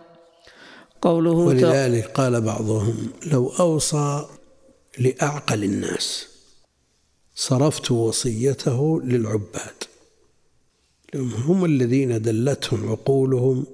[1.02, 4.26] قوله ولذلك قال بعضهم لو أوصى
[4.98, 6.26] لأعقل الناس
[7.34, 9.78] صرفت وصيته للعباد.
[11.48, 13.66] هم الذين دلتهم عقولهم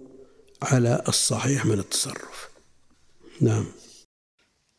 [0.62, 2.48] على الصحيح من التصرف.
[3.40, 3.64] نعم.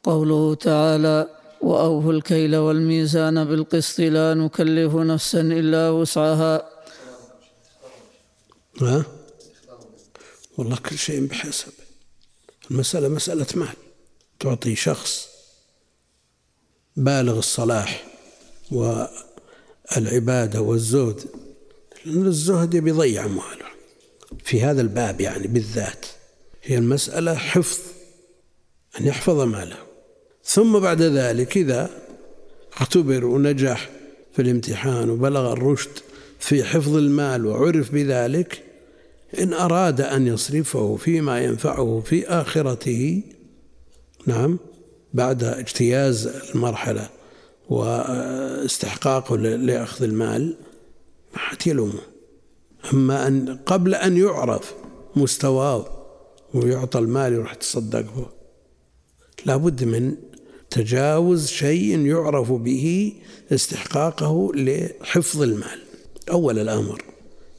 [0.03, 1.27] قوله تعالى
[1.61, 6.69] وأوفوا الكيل والميزان بالقسط لا نكلف نفسا إلا وسعها.
[8.81, 9.05] ها؟
[10.57, 11.73] والله كل شيء بحسب.
[12.71, 13.75] المسألة مسألة مال.
[14.39, 15.29] تعطي شخص
[16.95, 18.05] بالغ الصلاح
[18.71, 21.21] والعبادة والزهد
[22.05, 23.65] لأن الزهد يبي يضيع أمواله
[24.43, 26.05] في هذا الباب يعني بالذات
[26.63, 27.79] هي المسألة حفظ
[28.99, 29.88] أن يحفظ ماله.
[30.43, 31.89] ثم بعد ذلك إذا
[32.73, 33.89] اختبر ونجح
[34.33, 35.89] في الامتحان وبلغ الرشد
[36.39, 38.63] في حفظ المال وعرف بذلك
[39.39, 43.21] إن أراد أن يصرفه فيما ينفعه في آخرته
[44.25, 44.59] نعم
[45.13, 47.09] بعد اجتياز المرحلة
[47.69, 50.55] واستحقاقه لأخذ المال
[51.33, 52.01] ما حد يلومه.
[52.93, 54.73] أما أن قبل أن يعرف
[55.15, 55.85] مستواه
[56.53, 58.25] ويعطى المال يروح يتصدق به
[59.45, 60.15] لابد من
[60.71, 63.13] تجاوز شيء يعرف به
[63.51, 65.79] استحقاقه لحفظ المال.
[66.31, 67.03] أول الأمر.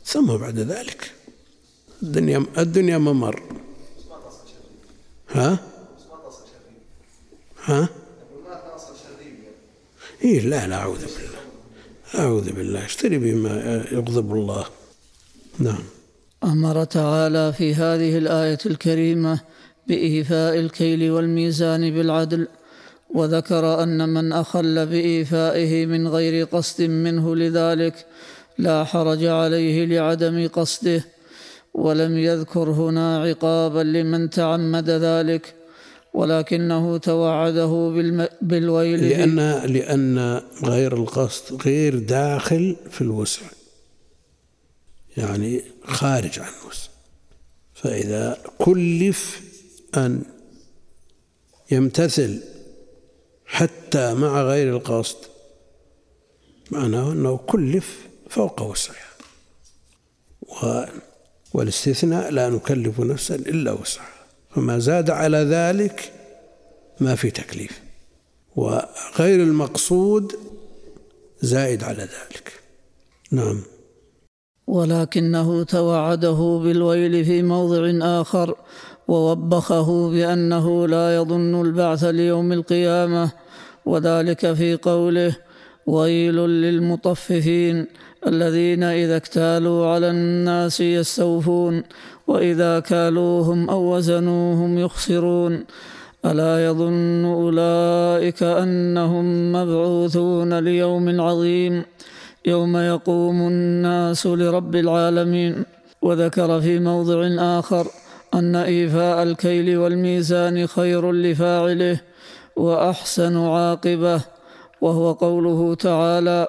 [0.05, 1.13] ثم بعد ذلك.
[2.03, 3.43] الدنيا الدنيا ممر.
[5.31, 5.59] ها؟
[7.65, 7.89] ها؟
[10.25, 11.41] إيه لا لا أعوذ بالله.
[12.19, 12.85] أعوذ بالله.
[12.85, 14.65] اشتري بما يغضب الله.
[15.59, 15.83] نعم.
[16.45, 19.41] أمر تعالى في هذه الآية الكريمة
[19.87, 22.49] بإيفاء الكيل والميزان بالعدل.
[23.15, 28.07] وذكر أن من أخل بإيفائه من غير قصد منه لذلك
[28.59, 31.05] لا حرج عليه لعدم قصده
[31.75, 35.55] ولم يذكر هنا عقابا لمن تعمد ذلك
[36.15, 37.91] ولكنه توعده
[38.43, 39.37] بالويل لأن
[39.73, 43.43] لأن غير القصد غير داخل في الوسع
[45.17, 46.89] يعني خارج عن الوسع.
[47.75, 49.41] فإذا كلف
[49.97, 50.23] أن
[51.71, 52.41] يمتثل
[53.51, 55.17] حتى مع غير القصد.
[56.71, 59.11] معناه أنه كلف فوق وسعه.
[61.55, 64.27] والاستثناء لا نكلف نفسا إلا وسعها.
[64.51, 66.13] فما زاد على ذلك
[67.01, 67.81] ما في تكليف.
[68.57, 70.33] وغير المقصود
[71.41, 72.53] زائد على ذلك.
[73.31, 73.63] نعم.
[74.67, 78.55] ولكنه توعده بالويل في موضع آخر
[79.09, 83.33] ووبخه بأنه لا يظن البعث ليوم القيامة.
[83.87, 85.37] وذلك في قوله
[85.87, 87.87] ويل للمطففين
[88.27, 91.83] الذين إذا اكتالوا على الناس يستوفون
[92.27, 95.65] وإذا كالوهم أو وزنوهم يخسرون.
[96.25, 101.83] ألا يظن أولئك أنهم مبعوثون ليوم عظيم
[102.47, 105.65] يوم يقوم الناس لرب العالمين.
[106.03, 107.87] وذكر في موضع آخر
[108.35, 112.01] أن إيفاء الكيل والميزان خير لفاعله
[112.57, 114.21] وأحسن عاقبة
[114.81, 116.49] وهو قوله تعالى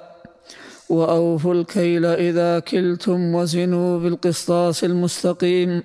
[0.90, 5.84] وأوفوا الكيل إذا كلتم وزنوا بالقسطاس المستقيم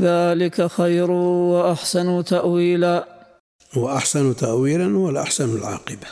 [0.00, 3.08] ذلك خير وأحسن تأويلا.
[3.76, 6.06] وأحسن تاويلا والأحسن العاقبة.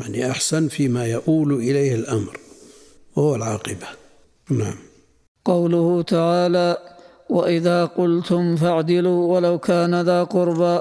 [0.00, 2.38] يعني أحسن فيما يؤول إليه الأمر
[3.16, 3.86] وهو العاقبة.
[4.50, 4.76] نعم.
[5.44, 6.78] قوله تعالى
[7.30, 10.80] وإذا قلتم فاعدلوا ولو كان ذا قربى.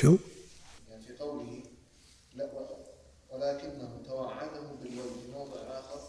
[0.00, 0.16] شو؟
[0.90, 1.44] يعني في قوله
[2.36, 2.44] لا
[3.32, 6.00] ولكنه توعده بالوجه في موضع آخر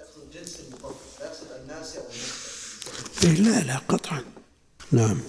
[0.00, 4.22] يقصد جنس المطلق لا يقصد الناس أو الناس إيه لا لا قطعا.
[4.92, 5.20] نعم.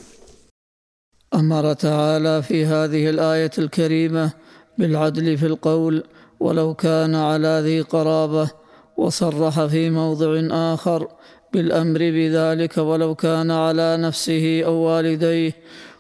[1.34, 4.32] أمر تعالى في هذه الآية الكريمة
[4.78, 6.04] بالعدل في القول
[6.40, 8.52] ولو كان على ذي قرابة
[8.98, 11.08] وصرح في موضع آخر
[11.54, 15.54] بالأمر بذلك ولو كان على نفسه أو والديه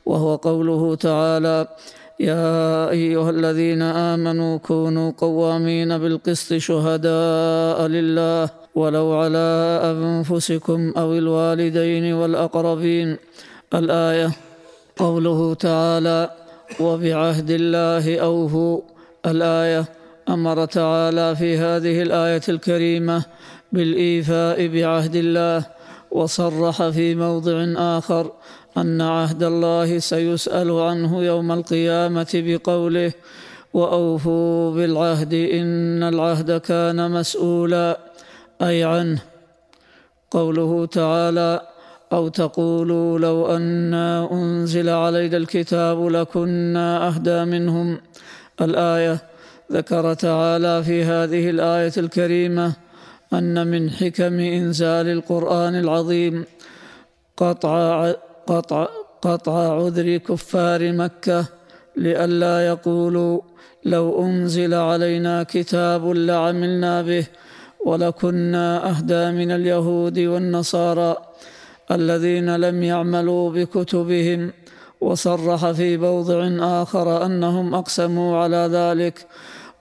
[0.06, 1.68] وهو قوله تعالى
[2.20, 13.18] يا أيها الذين آمنوا كونوا قوامين بالقسط شهداء لله ولو على أنفسكم أو الوالدين والأقربين.
[13.74, 14.32] الآية
[14.98, 16.30] قوله تعالى
[16.80, 18.82] وبعهد الله أوفوا.
[19.26, 19.86] الآية
[20.30, 23.26] أمر تعالى في هذه الآية الكريمة
[23.72, 25.66] بالإيفاء بعهد الله
[26.12, 28.32] وصرح في موضع آخر
[28.78, 33.12] أن عهد الله سيسأل عنه يوم القيامة بقوله
[33.74, 38.00] وأوفوا بالعهد إن العهد كان مسؤولا
[38.62, 39.22] أي عنه.
[40.32, 41.62] قوله تعالى
[42.14, 47.98] أو تقولوا لو أنا أنزل علينا الكتاب لكنا أهدى منهم
[48.62, 49.18] الآية
[49.72, 52.74] ذكر تعالى في هذه الآية الكريمة
[53.34, 56.46] أن من حكم إنزال القرآن العظيم
[57.38, 58.14] قطع
[58.48, 58.88] قطع
[59.22, 61.46] قطع عذر كفار مكة
[61.98, 63.42] لئلا يقولوا
[63.86, 67.26] لو أنزل علينا كتاب لعملنا به
[67.86, 71.16] ولكنا أهدى من اليهود والنصارى
[71.92, 74.52] الذين لم يعملوا بكتبهم
[75.02, 76.50] وصرح في موضع
[76.82, 79.28] آخر أنهم أقسموا على ذلك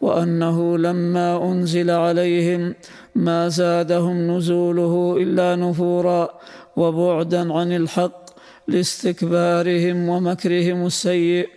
[0.01, 2.75] وأنه لما أنزل عليهم
[3.15, 6.29] ما زادهم نزوله إلا نفورا
[6.77, 8.24] وبعدا عن الحق
[8.69, 11.49] لاستكبارهم ومكرهم السيء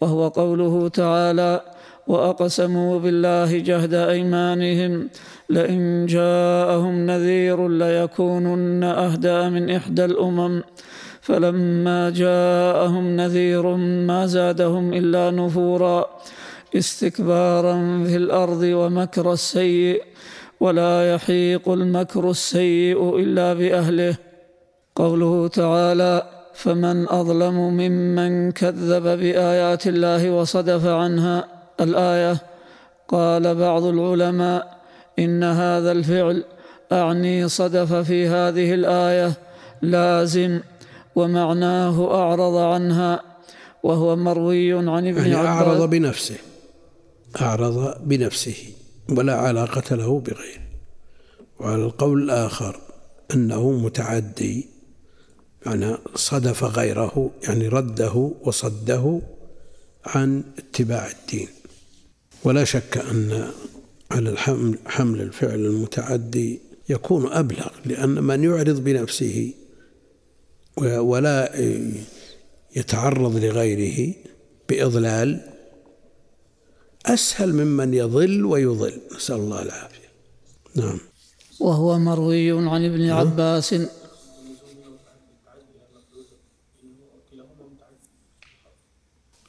[0.00, 1.60] وهو قوله تعالى
[2.06, 5.08] وأقسموا بالله جهد أيمانهم
[5.50, 10.62] لئن جاءهم نذير ليكونن اهدى من إحدى الأمم.
[11.20, 16.06] فلما جاءهم نذير ما زادهم إلا نفورا
[16.76, 20.02] استكبارا في الأرض ومكر السيء
[20.60, 24.16] ولا يحيق المكر السيء إلا بأهله.
[24.94, 31.36] قوله تعالى فمن أظلم ممن كذب بآيات الله وصدف عنها
[31.80, 32.34] الآية.
[33.08, 34.78] قال بعض العلماء
[35.18, 36.44] إن هذا الفعل
[36.92, 39.32] أعني صدف في هذه الآية
[39.82, 40.60] لازم
[41.16, 43.20] ومعناه أعرض عنها
[43.82, 45.46] وهو مروي عن ابن يعني عباس.
[45.46, 46.38] أعرض بنفسه
[47.40, 48.56] أعرض بنفسه
[49.08, 50.64] ولا علاقة له بغيره.
[51.60, 52.80] وعلى القول الآخر
[53.34, 54.69] أنه متعدي
[55.66, 59.20] يعني صدف غيره يعني رده وصده
[60.04, 61.48] عن اتباع الدين.
[62.44, 63.50] ولا شك أن
[64.10, 69.52] على الحمل حمل الفعل المتعدي يكون أبلغ لأن من يعرض بنفسه
[70.78, 71.52] ولا
[72.76, 74.14] يتعرض لغيره
[74.68, 75.40] بإضلال
[77.06, 78.92] أسهل ممن يضل ويضل.
[79.16, 80.08] نسأل الله العافية.
[80.74, 80.98] نعم.
[81.60, 83.74] وهو مروي عن ابن عباس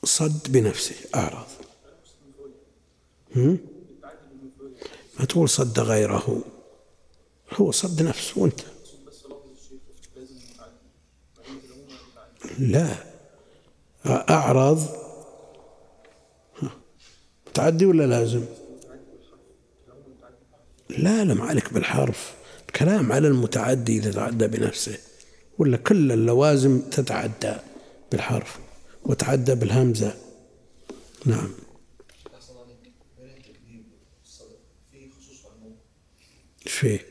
[0.03, 1.47] صد بنفسه أعرض؟
[5.19, 6.41] ما تقول صد غيره.
[7.53, 8.59] هو صد نفسه وأنت.
[12.59, 12.95] لا.
[14.05, 15.01] أعرض
[17.47, 18.45] متعدي ولا لازم؟
[20.89, 22.33] لا لا ما عليك بالحرف.
[22.67, 24.97] الكلام على المتعدي إذا تعدى بنفسه
[25.57, 27.55] ولا كل اللوازم تتعدى
[28.11, 28.59] بالحرف.
[29.05, 30.17] وتعدى بالهمزة.
[31.25, 31.51] نعم.
[36.65, 37.05] إيش فيه؟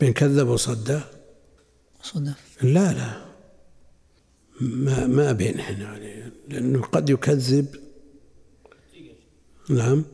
[0.00, 1.00] بين كذب وصدى؟
[2.02, 3.28] صدف لا لا.
[4.60, 7.88] ما ما بين هنا يعني لأنه قد يكذب.
[9.68, 10.04] نعم.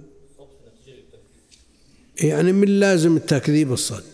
[2.21, 4.14] يعني من لازم التكذيب الصد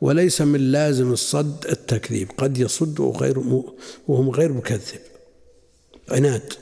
[0.00, 2.30] وليس من لازم الصد التكذيب.
[2.38, 3.74] قد يصد وغير م-
[4.08, 5.00] وهم غير مكذب.
[6.08, 6.52] عناد.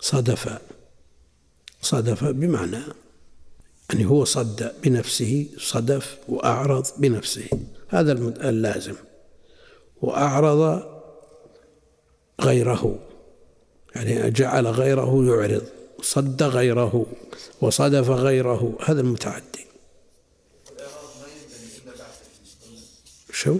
[0.00, 0.58] صدف.
[1.82, 2.78] صدف بمعنى
[3.90, 7.48] يعني هو صد بنفسه صدف وأعرض بنفسه.
[7.88, 8.12] هذا
[8.48, 8.94] اللازم.
[10.02, 10.82] وأعرض
[12.40, 12.98] غيره.
[13.96, 15.64] يعني جعل غيره يعرض.
[16.02, 17.06] صد غيره
[17.60, 19.66] وصدف غيره هذا المتعدي.
[23.32, 23.58] شو؟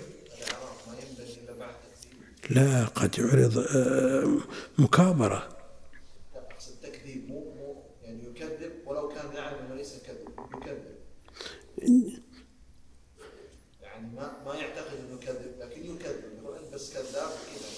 [2.51, 4.38] لا قد يعرض آه،
[4.78, 5.49] مكابرة.
[7.28, 10.84] مو مو يعني يكذب ولو كان يعلم أنه ليس كذب يكذب
[13.82, 16.38] يعني ما ما يعتقد أنه كذب لكن يكذب.
[16.43, 17.70] يقول أنت بس كذاب كذا.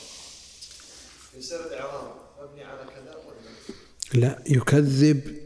[1.38, 3.16] يصير الإعراب مبني على كذا.
[4.14, 5.36] لا يكذب.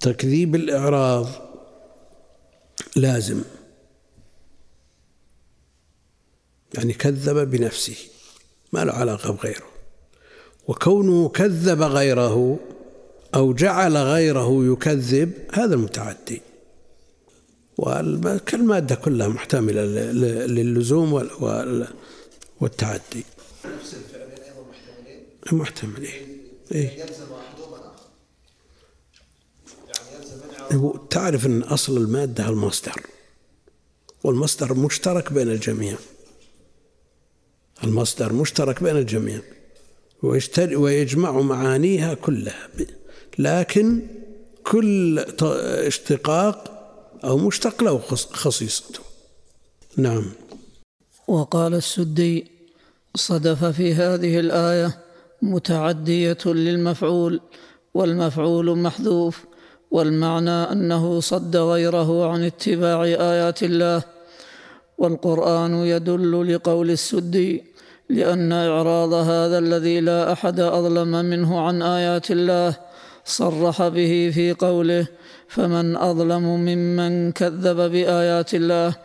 [0.00, 1.26] تكذيب الإعراض
[2.96, 3.42] لازم.
[6.74, 7.96] يعني كذب بنفسه
[8.72, 9.66] ما له علاقة بغيره.
[10.68, 12.58] وكونه كذب غيره
[13.34, 16.40] أو جعل غيره يكذب هذا المتعدي.
[17.78, 19.82] والمادة كلها محتملة
[20.46, 21.88] للزوم وال- وال-
[22.60, 23.24] والتعدي.
[23.64, 26.08] نفس الفعلين أيضا محتملين؟ محتمل
[26.72, 26.88] إيه.
[26.88, 27.00] إيه.
[27.00, 28.00] يلزم الآخر
[29.88, 33.02] يعني يلزم من إعراب تعرف أن أصل المادة المصدر.
[34.24, 35.96] والمصدر مشترك بين الجميع.
[37.84, 39.40] المصدر مشترك بين الجميع.
[40.58, 42.68] ويجمع معانيها كلها.
[43.38, 44.02] لكن
[44.64, 45.18] كل
[45.86, 46.76] اشتقاق
[47.24, 49.00] أو مشتق له خص- خصيصته.
[49.96, 50.32] نعم.
[51.28, 52.46] وقال السدي
[53.14, 54.98] صدف في هذه الآية
[55.42, 57.40] متعدية للمفعول
[57.94, 59.44] والمفعول محذوف
[59.90, 64.02] والمعنى أنه صد غيره عن اتباع آيات الله.
[65.00, 67.64] والقرآن يدل لقول السدي
[68.08, 72.76] لأن إعراض هذا الذي لا أحد أظلم منه عن آيات الله
[73.24, 75.06] صرح به في قوله
[75.48, 78.96] فمن أظلم ممن كذب بآيات الله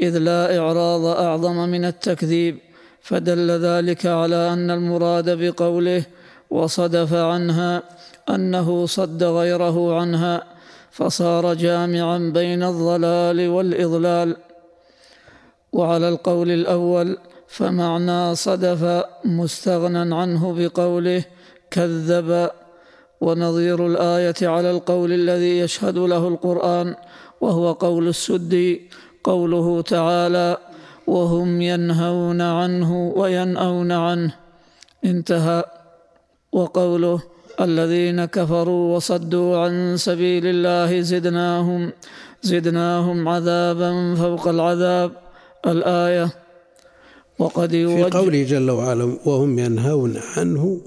[0.00, 2.58] إذ لا إعراض أعظم من التكذيب
[3.02, 6.02] فدل ذلك على أن المراد بقوله
[6.50, 7.82] وصدف عنها
[8.28, 10.44] أنه صد غيره عنها
[10.90, 14.36] فصار جامعا بين الضلال والإضلال.
[15.72, 17.18] وعلى القول الأول
[17.48, 21.24] فمعنى صدف مستغنى عنه بقوله
[21.70, 22.50] كذب.
[23.20, 26.94] ونظير الآية على القول الذي يشهد له القرآن
[27.40, 28.90] وهو قول السدي
[29.24, 30.56] قوله تعالى
[31.08, 34.34] وهم ينهون عنه وينأون عنه.
[35.04, 35.64] انتهى.
[36.52, 37.22] وقوله
[37.60, 41.92] الذين كفروا وصدوا عن سبيل الله زدناهم
[42.42, 45.10] زدناهم عذابا فوق العذاب.
[45.66, 46.30] الآية
[47.38, 50.80] وقد في يوجه قوله جل وعلا وهم ينهون عنه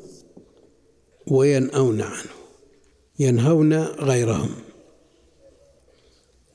[1.28, 2.34] وينأون عنه.
[3.19, 4.49] ينهون غيرهم.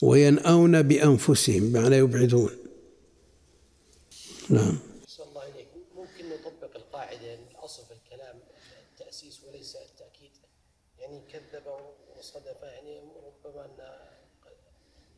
[0.03, 2.51] وينأون بأنفسهم بمعنى يبعدون.
[4.51, 4.79] نعم.
[5.21, 8.41] الله عليك ممكن نطبق القاعدة أن الأصل في الكلام
[8.93, 10.33] التأسيس وليس التأكيد.
[10.99, 11.67] يعني كذب
[12.17, 13.81] وصدف يعني ربما أن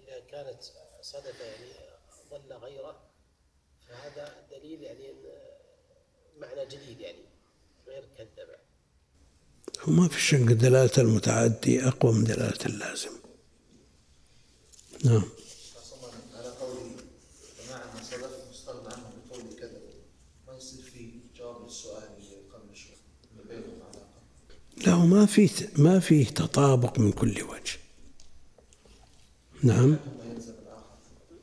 [0.01, 0.63] إذا كانت
[1.03, 1.73] صدف يعني
[2.31, 3.01] ضل غيره
[3.89, 5.15] فهذا دليل يعني
[6.39, 7.25] معنى جديد يعني
[7.87, 8.49] غير كذب.
[9.89, 13.29] وما في شك دلالة المتعدي أقوى من دلالة اللازم.
[15.05, 15.25] نعم
[16.35, 16.97] على قولي
[17.59, 19.83] بمعنى صدف مستغنى عنه بقول كذب
[20.47, 22.97] ما يصير في جواب للسؤال اللي قبل شوي
[23.33, 24.23] اللي بينهم علاقه
[24.87, 27.79] لا ما في ما فيه تطابق من كل وجه.
[29.63, 29.97] نعم.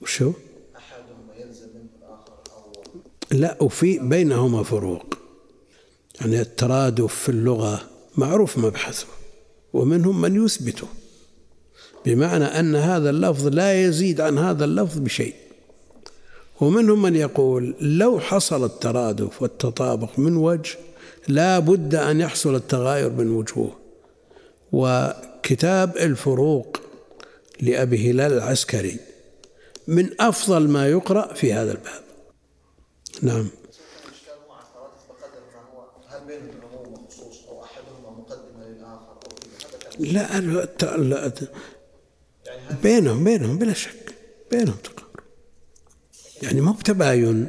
[0.02, 0.34] وشو؟
[0.78, 2.74] احدهما يلزم منه الآخر أو
[3.32, 5.18] لا وفي بينهما فروق.
[6.22, 9.08] يعني الترادف في اللغة معروف مبحثه
[9.74, 10.88] ومنهم من يثبته
[12.06, 15.36] بمعنى أن هذا اللفظ لا يزيد عن هذا اللفظ بشيء.
[16.62, 20.78] ومنهم من يقول لو حصل الترادف والتطابق من وجه
[21.28, 23.80] لا بد أن يحصل التغاير من وجوه.
[24.72, 26.78] وكتاب الفروق
[27.62, 29.00] لأبي هلال العسكري
[29.88, 32.04] من أفضل ما يقرأ في هذا الباب.
[33.22, 33.48] نعم.
[40.00, 40.40] لا
[40.98, 41.32] لا-
[42.84, 44.16] بينهم بينهم بلا شك
[44.52, 45.10] بينهم تقارب.
[46.44, 47.48] يعني مو بتباين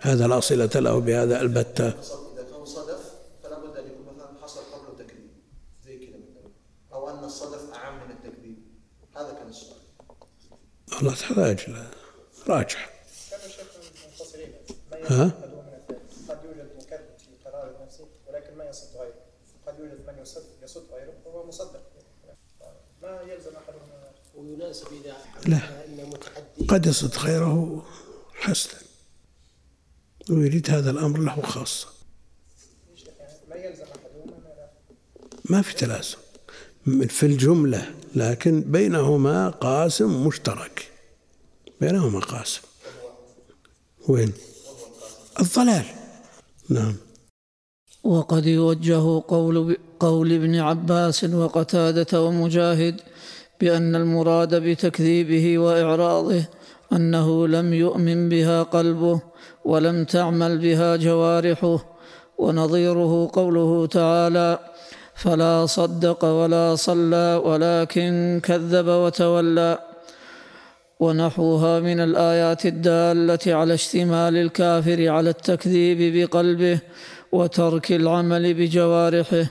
[0.00, 3.00] هذا لا صلة له بهذا البتة حصل اذا كان صدف
[3.42, 5.30] فلا بد ان يكون مثلا حصل قبله تكذيب
[5.84, 6.50] زي كذا مثلا
[6.92, 8.58] أو ان الصدف اعم من التكذيب
[9.16, 9.80] هذا كان السؤال
[10.96, 11.86] والله تحتاج ل-
[12.48, 12.78] راجع
[15.10, 15.24] ها؟
[16.28, 16.78] قد يوجد في
[18.28, 19.14] ولكن ما يصد غيره
[19.78, 21.82] يوجد من يصد يصد غيره وهو مصدق
[23.02, 24.14] ما يلزم الآخر.
[24.36, 25.16] ويناسب اذا
[25.46, 25.60] لا.
[26.68, 27.86] قد يصد خيره
[28.34, 28.80] حسنا
[30.30, 31.88] ويريد هذا الأمر له الآخر
[35.44, 36.16] ما في تلازم
[37.08, 37.82] في الجملة
[38.14, 40.90] لكن بينهما قاسم مشترك.
[41.80, 42.60] بينهما قاسم.
[44.08, 44.32] وين؟
[45.40, 45.84] الضلال.
[46.70, 46.94] نعم.
[48.04, 53.00] وقد يوجه قول قول ابن عباس وقتادة ومجاهد
[53.60, 56.44] بأن المراد بتكذيبه وإعراضه
[56.92, 59.20] أنه لم يؤمن بها قلبه
[59.64, 61.96] ولم تعمل بها جوارحه
[62.38, 64.75] ونظيره قوله تعالى
[65.16, 69.78] فلا صدق ولا صلى ولكن كذب وتولى.
[71.00, 76.78] ونحوها من الآيات الدالة على اشتمال الكافر على التكذيب بقلبه
[77.32, 79.46] وترك العمل بجوارحه.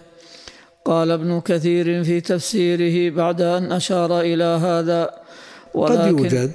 [0.86, 5.04] قال ابن كثير في تفسيره بعد أن أشار إلى هذا.
[5.74, 6.52] قد ولكن يوجد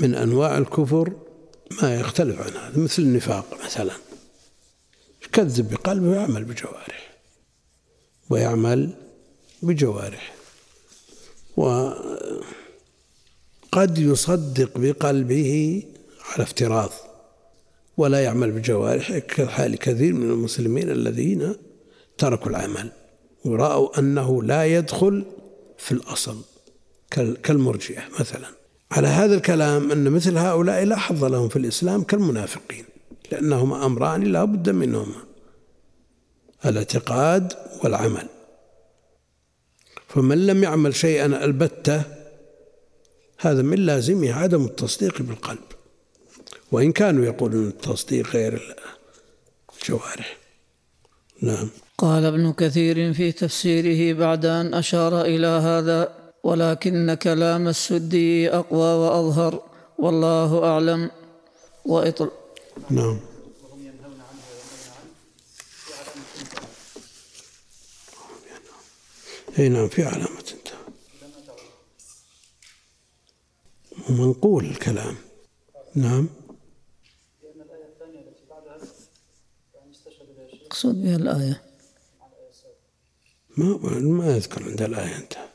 [0.00, 1.12] من أنواع الكفر
[1.82, 3.92] ما يختلف عن هذا مثل النفاق مثلا.
[5.26, 7.07] يكذب بقلبه ويعمل بجوارحه.
[8.30, 8.90] ويعمل
[9.62, 10.32] بجوارحه
[11.56, 12.38] وقد
[13.98, 15.82] يصدق بقلبه
[16.32, 16.90] على افتراض
[17.96, 21.54] ولا يعمل بجوارحه كحال كثير من المسلمين الذين
[22.18, 22.90] تركوا العمل
[23.44, 25.24] ورأوا أنه لا يدخل
[25.78, 26.36] في الأصل
[27.10, 28.46] كال- كالمرجئة مثلا.
[28.90, 32.84] على هذا الكلام أن مثل هؤلاء لا حظ لهم في الإسلام كالمنافقين
[33.32, 35.27] لأنهما أمران لا بد منهما.
[36.64, 37.52] الاعتقاد
[37.84, 38.26] والعمل.
[40.08, 42.02] فمن لم يعمل شيئا ألبتة
[43.38, 45.58] هذا من لازمه عدم التصديق بالقلب.
[46.72, 48.76] وإن كانوا يقولون التصديق غير
[49.82, 50.36] الجوارح.
[51.42, 51.68] نعم.
[51.98, 59.62] قال ابن كثير في تفسيره بعد أن أشار إلى هذا ولكن كلام السدي أقوى وأظهر
[59.98, 61.10] والله أعلم.
[61.84, 62.30] وإطل
[62.90, 63.18] نعم.
[69.58, 70.78] إي نعم في علامة انتهى
[74.10, 75.16] ومنقول الكلام.
[75.94, 76.28] نعم.
[80.66, 81.62] أقصد بها الآية.
[83.56, 85.48] ما ما يذكر عند الآية انتهى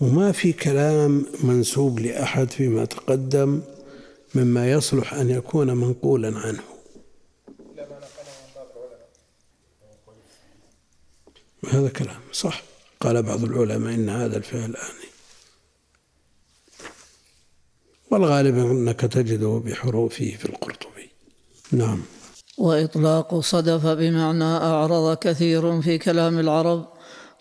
[0.00, 3.62] وما في كلام منسوب لأحد فيما تقدم
[4.34, 6.62] مما يصلح أن يكون منقولا عنه.
[11.68, 12.73] هذا كلام صح؟
[13.04, 15.10] قال بعض العلماء إن هذا الفعل آني.
[18.10, 21.10] والغالب أنك تجده بحروفه في القرطبي.
[21.72, 22.02] نعم.
[22.58, 26.88] وإطلاق صدف بمعنى أعرض كثير في كلام العرب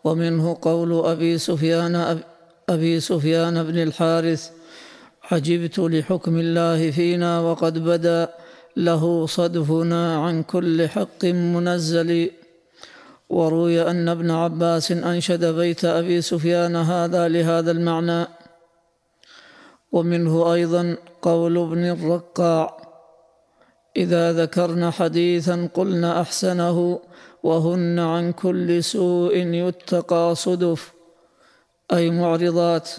[0.03, 2.21] ومنه قول أبي سفيان
[2.69, 4.49] أبي سفيان بن الحارث
[5.31, 8.29] عجبت لحكم الله فينا وقد بدا
[8.77, 12.31] له صدفنا عن كل حق منزل
[13.33, 18.27] وروي أن ابن عباس أنشد بيت أبي سفيان هذا لهذا المعنى.
[19.91, 22.77] ومنه أيضا قول ابن الرقاع
[23.97, 26.99] إذا ذكرن حديثا قلن أحسنه
[27.43, 30.93] وهن عن كل سوء يتقى صدف
[31.93, 32.89] أي معرضات.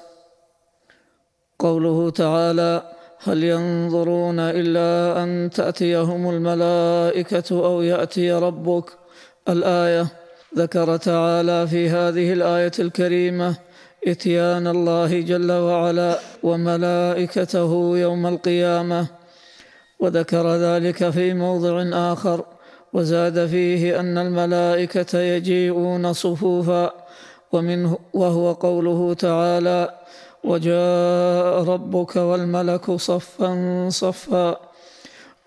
[1.59, 8.85] قوله تعالى هل ينظرون إلا أن تأتيهم الملائكة أو يأتي ربك
[9.49, 10.24] الآية
[10.57, 13.57] ذكر تعالى في هذه الآية الكريمة
[14.07, 19.07] إتيان الله جل وعلا وملائكته يوم القيامة.
[20.01, 22.45] وذكر ذلك في موضع آخر
[22.93, 26.93] وزاد فيه أن الملائكة يجيئون صفوفا
[27.53, 29.95] ومنه وهو قوله تعالى
[30.45, 34.57] وجاء ربك والملك صفا صفا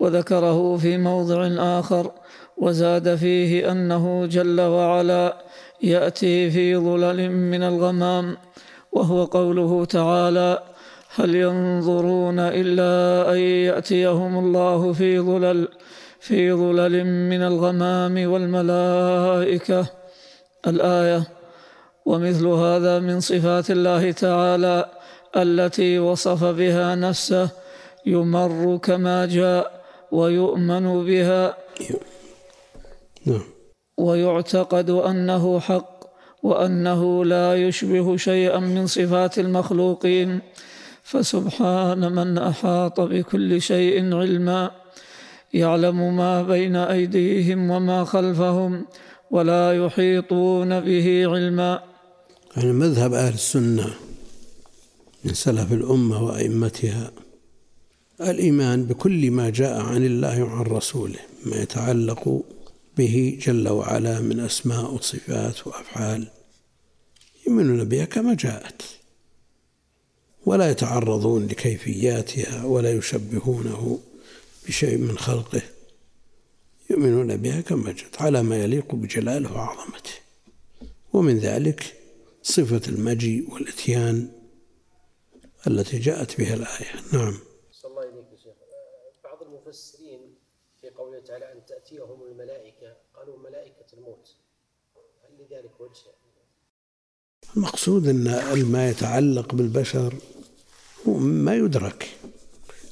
[0.00, 1.48] وذكره في موضع
[1.78, 2.10] آخر
[2.60, 5.36] وزاد فيه أنه جل وعلا
[5.82, 8.36] يأتي في ظلل من الغمام
[8.92, 10.58] وهو قوله تعالى
[11.14, 15.68] هل ينظرون إلا أن يأتيهم الله في ظلل
[16.20, 19.86] في ظلل من الغمام والملائكة
[20.66, 21.22] الآية
[22.06, 24.86] ومثل هذا من صفات الله تعالى
[25.36, 27.50] التي وصف بها نفسه
[28.06, 29.80] يمر كما جاء
[30.12, 31.56] ويؤمن بها
[33.26, 33.42] نعم.
[33.98, 35.98] ويعتقد أنه حق
[36.42, 40.40] وأنه لا يشبه شيئا من صفات المخلوقين
[41.02, 44.70] فسبحان من أحاط بكل شيء علما
[45.54, 48.86] يعلم ما بين أيديهم وما خلفهم
[49.30, 51.80] ولا يحيطون به علما.
[52.56, 53.90] يعني مذهب أهل السنة
[55.24, 57.10] من سلف الأمة وأئمتها
[58.20, 62.42] الإيمان بكل ما جاء عن الله وعن رسوله ما يتعلق
[62.98, 66.28] به جل وعلا من أسماء وصفات وأفعال
[67.46, 68.82] يؤمنون بها كما جاءت.
[70.46, 74.00] ولا يتعرضون لكيفياتها ولا يشبهونه
[74.66, 75.62] بشيء من خلقه.
[76.90, 80.12] يؤمنون بها كما جاءت على ما يليق بجلاله وعظمته.
[81.12, 81.94] ومن ذلك
[82.42, 84.28] صفة المجيء والإتيان
[85.66, 86.94] التي جاءت بها الآية.
[87.12, 87.38] نعم.
[87.72, 88.54] صلى الله عليك يا شيخ
[89.24, 90.27] بعض المفسرين
[90.98, 94.36] قوله تعالى أن تأتيهم الملائكة قالوا ملائكة الموت.
[95.24, 96.00] هل لذلك وجه؟
[97.56, 98.24] المقصود أن
[98.64, 100.14] ما يتعلق بالبشر
[101.08, 102.08] هو ما يدرك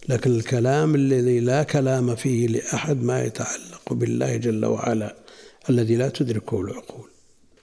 [0.09, 5.16] لكن الكلام الذي لا كلام فيه لأحد ما يتعلق بالله جل وعلا
[5.70, 7.11] الذي لا تدركه العقول.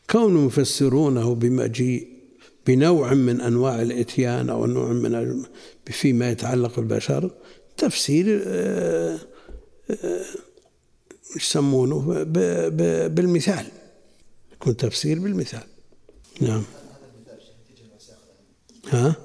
[0.10, 2.08] كونهم يفسرونه بمجيء
[2.68, 5.44] بنوع من أنواع الإتيان أو نوع من
[5.86, 7.32] فيما يتعلق بالبشر
[7.78, 9.20] تفسير آه،
[11.36, 12.24] يسمونه؟
[13.08, 13.66] بالمثال.
[14.54, 15.64] يكون تفسير بالمثال.
[16.42, 16.64] نعم.
[18.90, 19.16] ها؟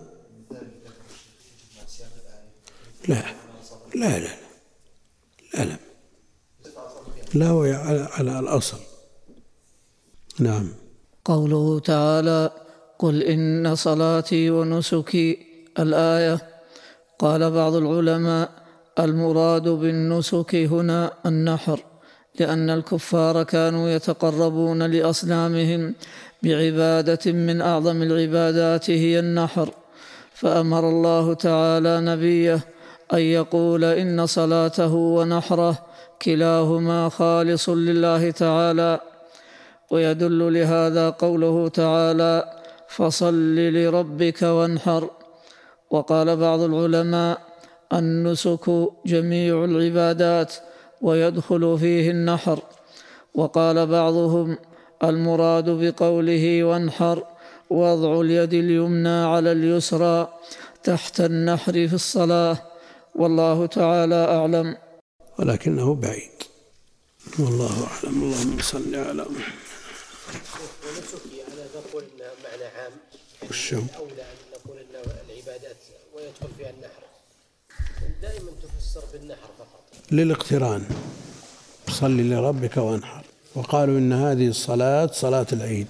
[3.08, 3.22] لا.
[3.94, 4.36] لا لا لا.
[5.54, 5.78] لا
[7.34, 7.46] لا.
[7.46, 7.62] هو
[8.12, 8.78] على الأصل.
[10.38, 10.68] نعم.
[11.24, 12.50] قوله تعالى
[12.98, 15.46] قل إن صلاتي ونسكي
[15.78, 16.48] الآية.
[17.18, 18.57] قال بعض العلماء
[18.98, 21.80] المراد بالنسك هنا النحر
[22.40, 25.94] لأن الكفار كانوا يتقربون لأصنامهم
[26.42, 29.70] بعبادة من أعظم العبادات هي النحر.
[30.34, 32.60] فأمر الله تعالى نبيه
[33.12, 35.78] أن يقول إن صلاته ونحره
[36.22, 39.00] كلاهما خالص لله تعالى.
[39.90, 42.52] ويدل لهذا قوله تعالى
[42.88, 45.10] فصل لربك وانحر
[45.90, 47.47] وقال بعض العلماء
[47.92, 50.54] النسك جميع العبادات
[51.02, 52.62] ويدخل فيه النحر.
[53.34, 54.58] وقال بعضهم
[55.04, 57.26] المراد بقوله وانحر
[57.70, 60.38] وضع اليد اليمنى على اليسرى
[60.84, 62.62] تحت النحر في الصلاة.
[63.14, 64.76] والله تعالى أعلم.
[65.38, 66.30] ولكنه بعيد.
[67.38, 68.22] والله أعلم.
[68.22, 69.68] اللهم صل على محمد.
[70.84, 72.04] ونسكي أنا نقول
[72.44, 72.92] معنى عام.
[73.50, 74.94] وشو؟ أولى أن نقول إن
[75.30, 75.76] العبادات
[76.14, 76.97] ويدخل فيها النحر.
[78.98, 80.12] تفسر بالنحر فقط.
[80.12, 80.84] للاقتران.
[81.88, 83.24] صل لربك وانحر.
[83.54, 85.88] وقالوا إن هذه الصلاة صلاة العيد.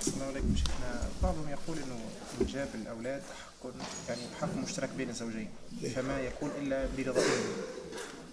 [0.00, 1.08] السلام عليكم شيخنا.
[1.22, 2.00] بعضهم يقول إنه
[2.40, 3.70] إنجاب الأولاد حق
[4.08, 5.50] يعني حق مشترك بين الزوجين.
[5.94, 7.42] فما يكون إلا برضاهم.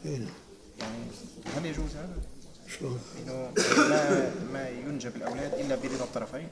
[0.05, 0.27] إيه.
[0.79, 0.97] يعني
[1.55, 2.17] هل يجوز هذا؟
[2.79, 3.51] شلون؟ إنه
[3.89, 6.47] ما ما ينجب الأولاد إلا برضا الطرفين؟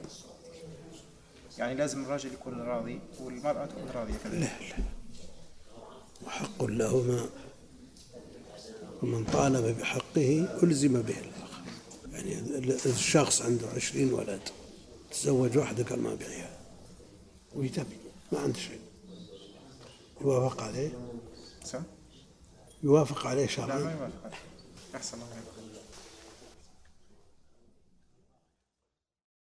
[1.58, 4.34] يعني لازم الراجل يكون راضي والمرأة تكون راضية كذلك.
[4.34, 4.84] لا لا.
[6.26, 7.26] وحق لهما.
[9.02, 11.62] ومن طالب بحقه ألزم به الآخر.
[12.12, 14.40] يعني الشخص عنده عشرين ولد
[15.10, 16.58] تزوج واحدة قال ما أبيعها
[17.54, 17.96] ويتبي
[18.32, 18.80] ما عنده شيء.
[20.20, 20.90] يوافق عليه؟
[21.64, 21.82] سم؟
[22.82, 24.36] يوافق عليه لا ما شرعا يوافق عليه.
[24.94, 25.37] أحسن الله.